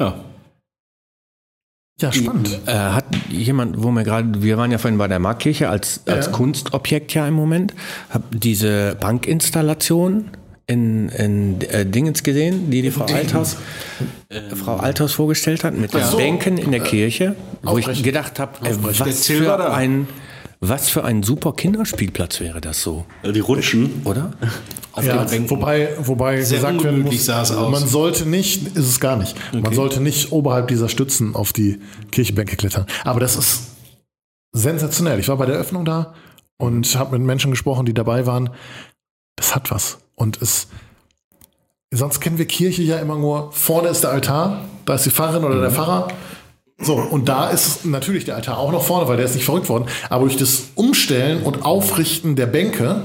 [0.00, 0.24] Ja.
[1.98, 2.50] Ja, spannend.
[2.66, 6.26] Äh, hat jemand, wo wir gerade, wir waren ja vorhin bei der Marktkirche als, als
[6.26, 6.32] Ja.
[6.32, 7.72] Kunstobjekt ja im Moment,
[8.10, 10.28] hab diese Bankinstallation
[10.66, 13.56] in, in äh, Dingens gesehen, die die Frau Althaus,
[14.28, 16.18] äh, Frau Althaus vorgestellt hat, mit den so.
[16.18, 18.04] Bänken in der Kirche, wo ich Aufrecht.
[18.04, 19.72] gedacht habe, äh, was für da.
[19.72, 20.06] ein
[20.60, 24.02] was für ein super Kinderspielplatz wäre das so, Die rutschen.
[24.04, 24.32] oder?
[25.02, 27.70] Ja, wobei, wobei Sehr gesagt werden muss, sah es aus.
[27.70, 31.80] man sollte nicht, ist es gar nicht, man sollte nicht oberhalb dieser Stützen auf die
[32.12, 32.86] Kirchenbänke klettern.
[33.04, 33.64] Aber das ist
[34.52, 35.20] sensationell.
[35.20, 36.14] Ich war bei der Öffnung da
[36.56, 38.48] und habe mit Menschen gesprochen, die dabei waren.
[39.36, 39.98] Das hat was.
[40.14, 40.68] Und es,
[41.92, 45.44] sonst kennen wir Kirche ja immer nur, vorne ist der Altar, da ist die Pfarrerin
[45.44, 46.08] oder der Pfarrer.
[46.78, 49.68] So, und da ist natürlich der Altar auch noch vorne, weil der ist nicht verrückt
[49.68, 49.86] worden.
[50.10, 53.02] Aber durch das Umstellen und Aufrichten der Bänke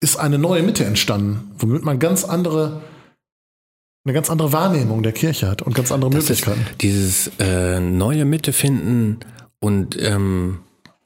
[0.00, 2.82] ist eine neue Mitte entstanden, womit man ganz andere,
[4.04, 6.66] eine ganz andere Wahrnehmung der Kirche hat und ganz andere Das Möglichkeiten.
[6.80, 9.20] dieses äh, neue Mitte finden
[9.60, 10.60] und ähm,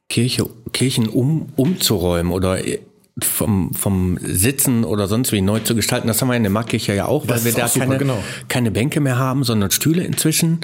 [0.08, 2.80] Kirche, Kirchen um, umzuräumen oder äh,
[3.20, 6.94] vom, vom Sitzen oder sonst wie neu zu gestalten, das haben wir in der Markkirche
[6.94, 8.24] ja auch, weil Das wir ist da super, keine, genau.
[8.48, 10.60] keine Bänke mehr haben, sondern Stühle inzwischen.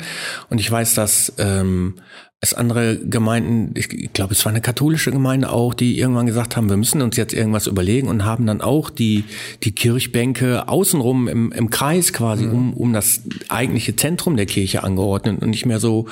[0.48, 1.94] Und ich weiß, dass ähm,
[2.40, 6.70] es andere Gemeinden, ich, glaube, es war eine katholische Gemeinde auch, die irgendwann gesagt haben,
[6.70, 9.24] wir müssen uns jetzt irgendwas überlegen und haben dann auch die,
[9.64, 12.52] die Kirchbänke außenrum im, im Kreis quasi Mhm.
[12.54, 16.06] um, um das eigentliche Zentrum der Kirche angeordnet und nicht mehr so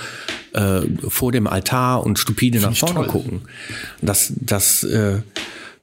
[0.52, 3.06] äh, vor dem Altar und stupide nach ich vorne toll.
[3.06, 3.42] gucken.
[4.02, 5.18] Das, das äh,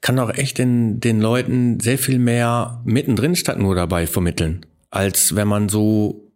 [0.04, 5.34] kann auch echt den, den Leuten sehr viel mehr mittendrin statt nur dabei vermitteln, als
[5.36, 6.30] wenn man so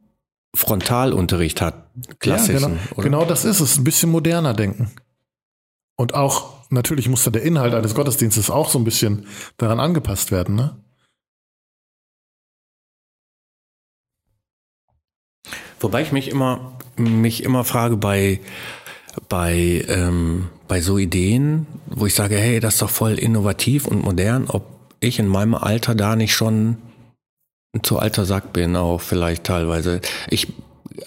[0.56, 2.62] Frontalunterricht hat, klassischen.
[2.62, 3.04] ja, genau, oder?
[3.04, 3.78] genau das ist es.
[3.78, 4.96] Ein bisschen moderner denken.
[5.98, 10.32] Und auch, natürlich muss da der Inhalt eines Gottesdienstes auch so ein bisschen daran angepasst
[10.32, 10.56] werden.
[10.56, 10.82] Ne?
[15.82, 18.40] Wobei ich mich immer, mich immer frage bei,
[19.28, 24.04] bei, ähm, bei so Ideen, wo ich sage, hey, das ist doch voll innovativ und
[24.04, 24.66] modern, ob
[25.00, 26.78] ich in meinem Alter da nicht schon
[27.84, 30.02] zu alter Sack bin, auch vielleicht teilweise.
[30.30, 30.48] Ich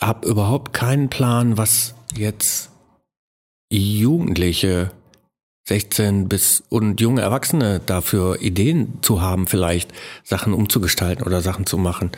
[0.01, 2.71] habe überhaupt keinen Plan, was jetzt
[3.73, 4.91] Jugendliche
[5.69, 9.93] 16 bis und junge Erwachsene dafür Ideen zu haben, vielleicht
[10.25, 12.11] Sachen umzugestalten oder Sachen zu machen.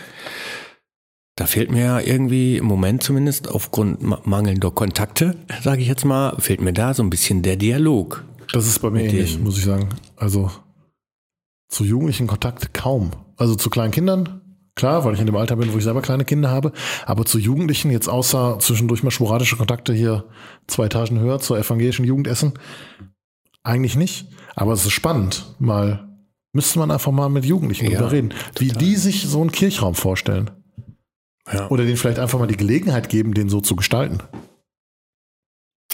[1.43, 6.36] Da fehlt mir ja irgendwie im Moment zumindest aufgrund mangelnder Kontakte, sage ich jetzt mal,
[6.38, 8.22] fehlt mir da so ein bisschen der Dialog.
[8.53, 9.88] Das ist bei mir ähnlich, muss ich sagen.
[10.14, 10.53] Also
[11.68, 13.11] zu jugendlichen Kontakt kaum.
[13.36, 14.40] Also zu kleinen Kindern,
[14.76, 16.70] klar, weil ich in dem Alter bin, wo ich selber kleine Kinder habe.
[17.07, 20.26] Aber zu Jugendlichen jetzt außer zwischendurch mal sporadische Kontakte hier
[20.68, 22.53] zwei Etagen höher zur evangelischen Jugendessen,
[23.64, 24.28] eigentlich nicht.
[24.55, 26.09] Aber es ist spannend, mal
[26.53, 29.97] müsste man einfach mal mit Jugendlichen Ja, drüber reden, wie die sich so einen Kirchraum
[29.97, 30.53] vorstellen.
[31.51, 31.68] Ja.
[31.70, 34.18] Oder denen vielleicht einfach mal die Gelegenheit geben, den so zu gestalten.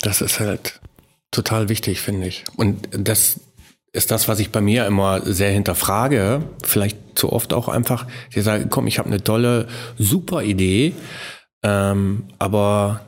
[0.02, 0.80] Das ist halt
[1.30, 2.44] total wichtig, finde ich.
[2.56, 3.40] Und das
[3.92, 6.42] ist das, was ich bei mir immer sehr hinterfrage.
[6.62, 9.68] Vielleicht zu oft auch einfach, ich sage, komm, ich habe eine tolle,
[9.98, 10.94] super Idee,
[11.62, 13.07] ähm, aber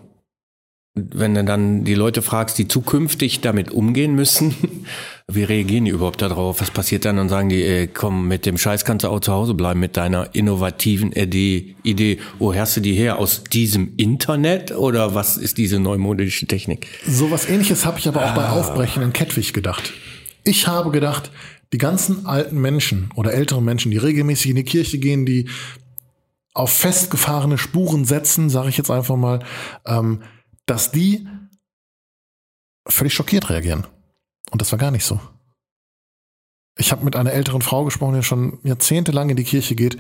[1.13, 4.55] wenn du dann die Leute fragst, die zukünftig damit umgehen müssen,
[5.29, 6.61] wie reagieren die überhaupt darauf?
[6.61, 7.19] Was passiert dann?
[7.19, 9.97] Und sagen die, ey, komm, mit dem Scheiß kannst du auch zu Hause bleiben, mit
[9.97, 11.77] deiner innovativen Idee.
[11.83, 12.19] Idee.
[12.39, 13.19] Wo hast du die her?
[13.19, 14.73] Aus diesem Internet?
[14.73, 16.87] Oder was ist diese neumodische Technik?
[17.07, 19.93] Sowas ähnliches habe ich aber auch bei Aufbrechen in Kettwig gedacht.
[20.45, 21.31] Ich habe gedacht,
[21.73, 25.49] die ganzen alten Menschen oder älteren Menschen, die regelmäßig in die Kirche gehen, die
[26.53, 29.41] auf festgefahrene Spuren setzen, sage ich jetzt einfach mal,
[29.87, 30.23] ähm,
[30.71, 31.27] dass die
[32.89, 33.89] völlig schockiert reagieren.
[34.53, 35.21] Und das war gar nicht so.
[36.79, 39.99] Ich habe mit einer älteren Frau gesprochen, die schon jahrzehntelang in die Kirche geht.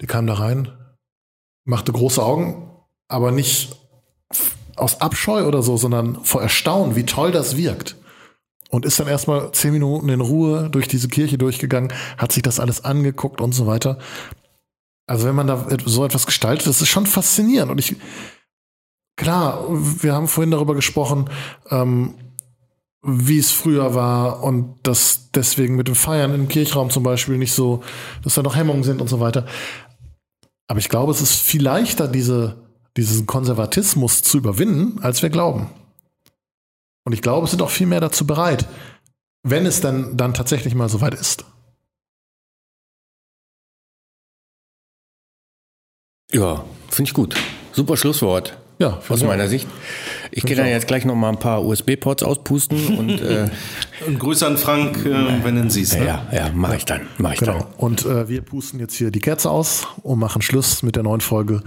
[0.00, 0.70] Die kam da rein,
[1.64, 2.70] machte große Augen,
[3.08, 3.76] aber nicht
[4.76, 7.96] aus Abscheu oder so, sondern vor Erstaunen, wie toll das wirkt.
[8.70, 12.60] Und ist dann erstmal zehn Minuten in Ruhe durch diese Kirche durchgegangen, hat sich das
[12.60, 13.98] alles angeguckt und so weiter.
[15.08, 17.72] Also wenn man da so etwas gestaltet, das ist schon faszinierend.
[17.72, 17.96] Und ich,
[19.18, 21.28] klar, wir haben vorhin darüber gesprochen,
[21.70, 22.14] ähm,
[23.02, 27.52] wie es früher war und dass deswegen mit dem Feiern im Kirchraum zum Beispiel nicht
[27.52, 27.82] so,
[28.22, 29.46] dass da noch Hemmungen sind und so weiter.
[30.66, 35.70] Aber ich glaube, es ist viel leichter, diese, diesen Konservatismus zu überwinden, als wir glauben.
[37.04, 38.68] Und ich glaube, es sind auch viel mehr dazu bereit,
[39.42, 41.44] wenn es dann, dann tatsächlich mal soweit ist.
[46.30, 47.36] Ja, finde ich gut.
[47.72, 48.58] Super Schlusswort.
[48.80, 49.66] Ja, Aus meiner Sicht.
[50.30, 53.48] Ich gehe dann jetzt gleich noch mal ein paar USB-Ports auspusten und äh,
[54.06, 55.98] Und Grüße an Frank, äh, wenn du siehst.
[55.98, 56.06] Ne?
[56.06, 57.54] ja, ja, mache ich dann, mache ich Genau.
[57.54, 57.64] dann.
[57.76, 61.20] Und äh, wir pusten jetzt hier die Kerze aus und machen Schluss mit der neuen
[61.20, 61.62] Folge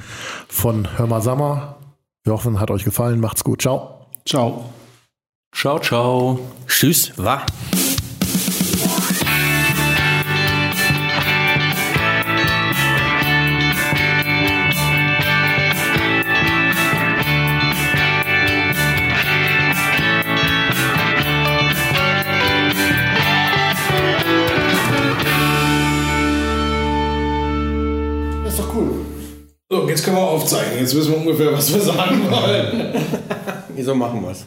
[0.48, 1.78] von Hör mal Sommer.
[2.24, 3.20] Wir hoffen, hat euch gefallen.
[3.20, 3.62] Macht's gut.
[3.62, 4.06] Ciao.
[4.26, 4.70] Ciao.
[5.54, 6.40] Ciao, ciao.
[6.68, 7.46] Tschüss, wa?
[29.92, 30.80] Jetzt können wir aufzeichnen.
[30.80, 32.96] Jetzt wissen wir ungefähr, was wir sagen wollen.
[33.76, 34.46] Wieso machen wir's?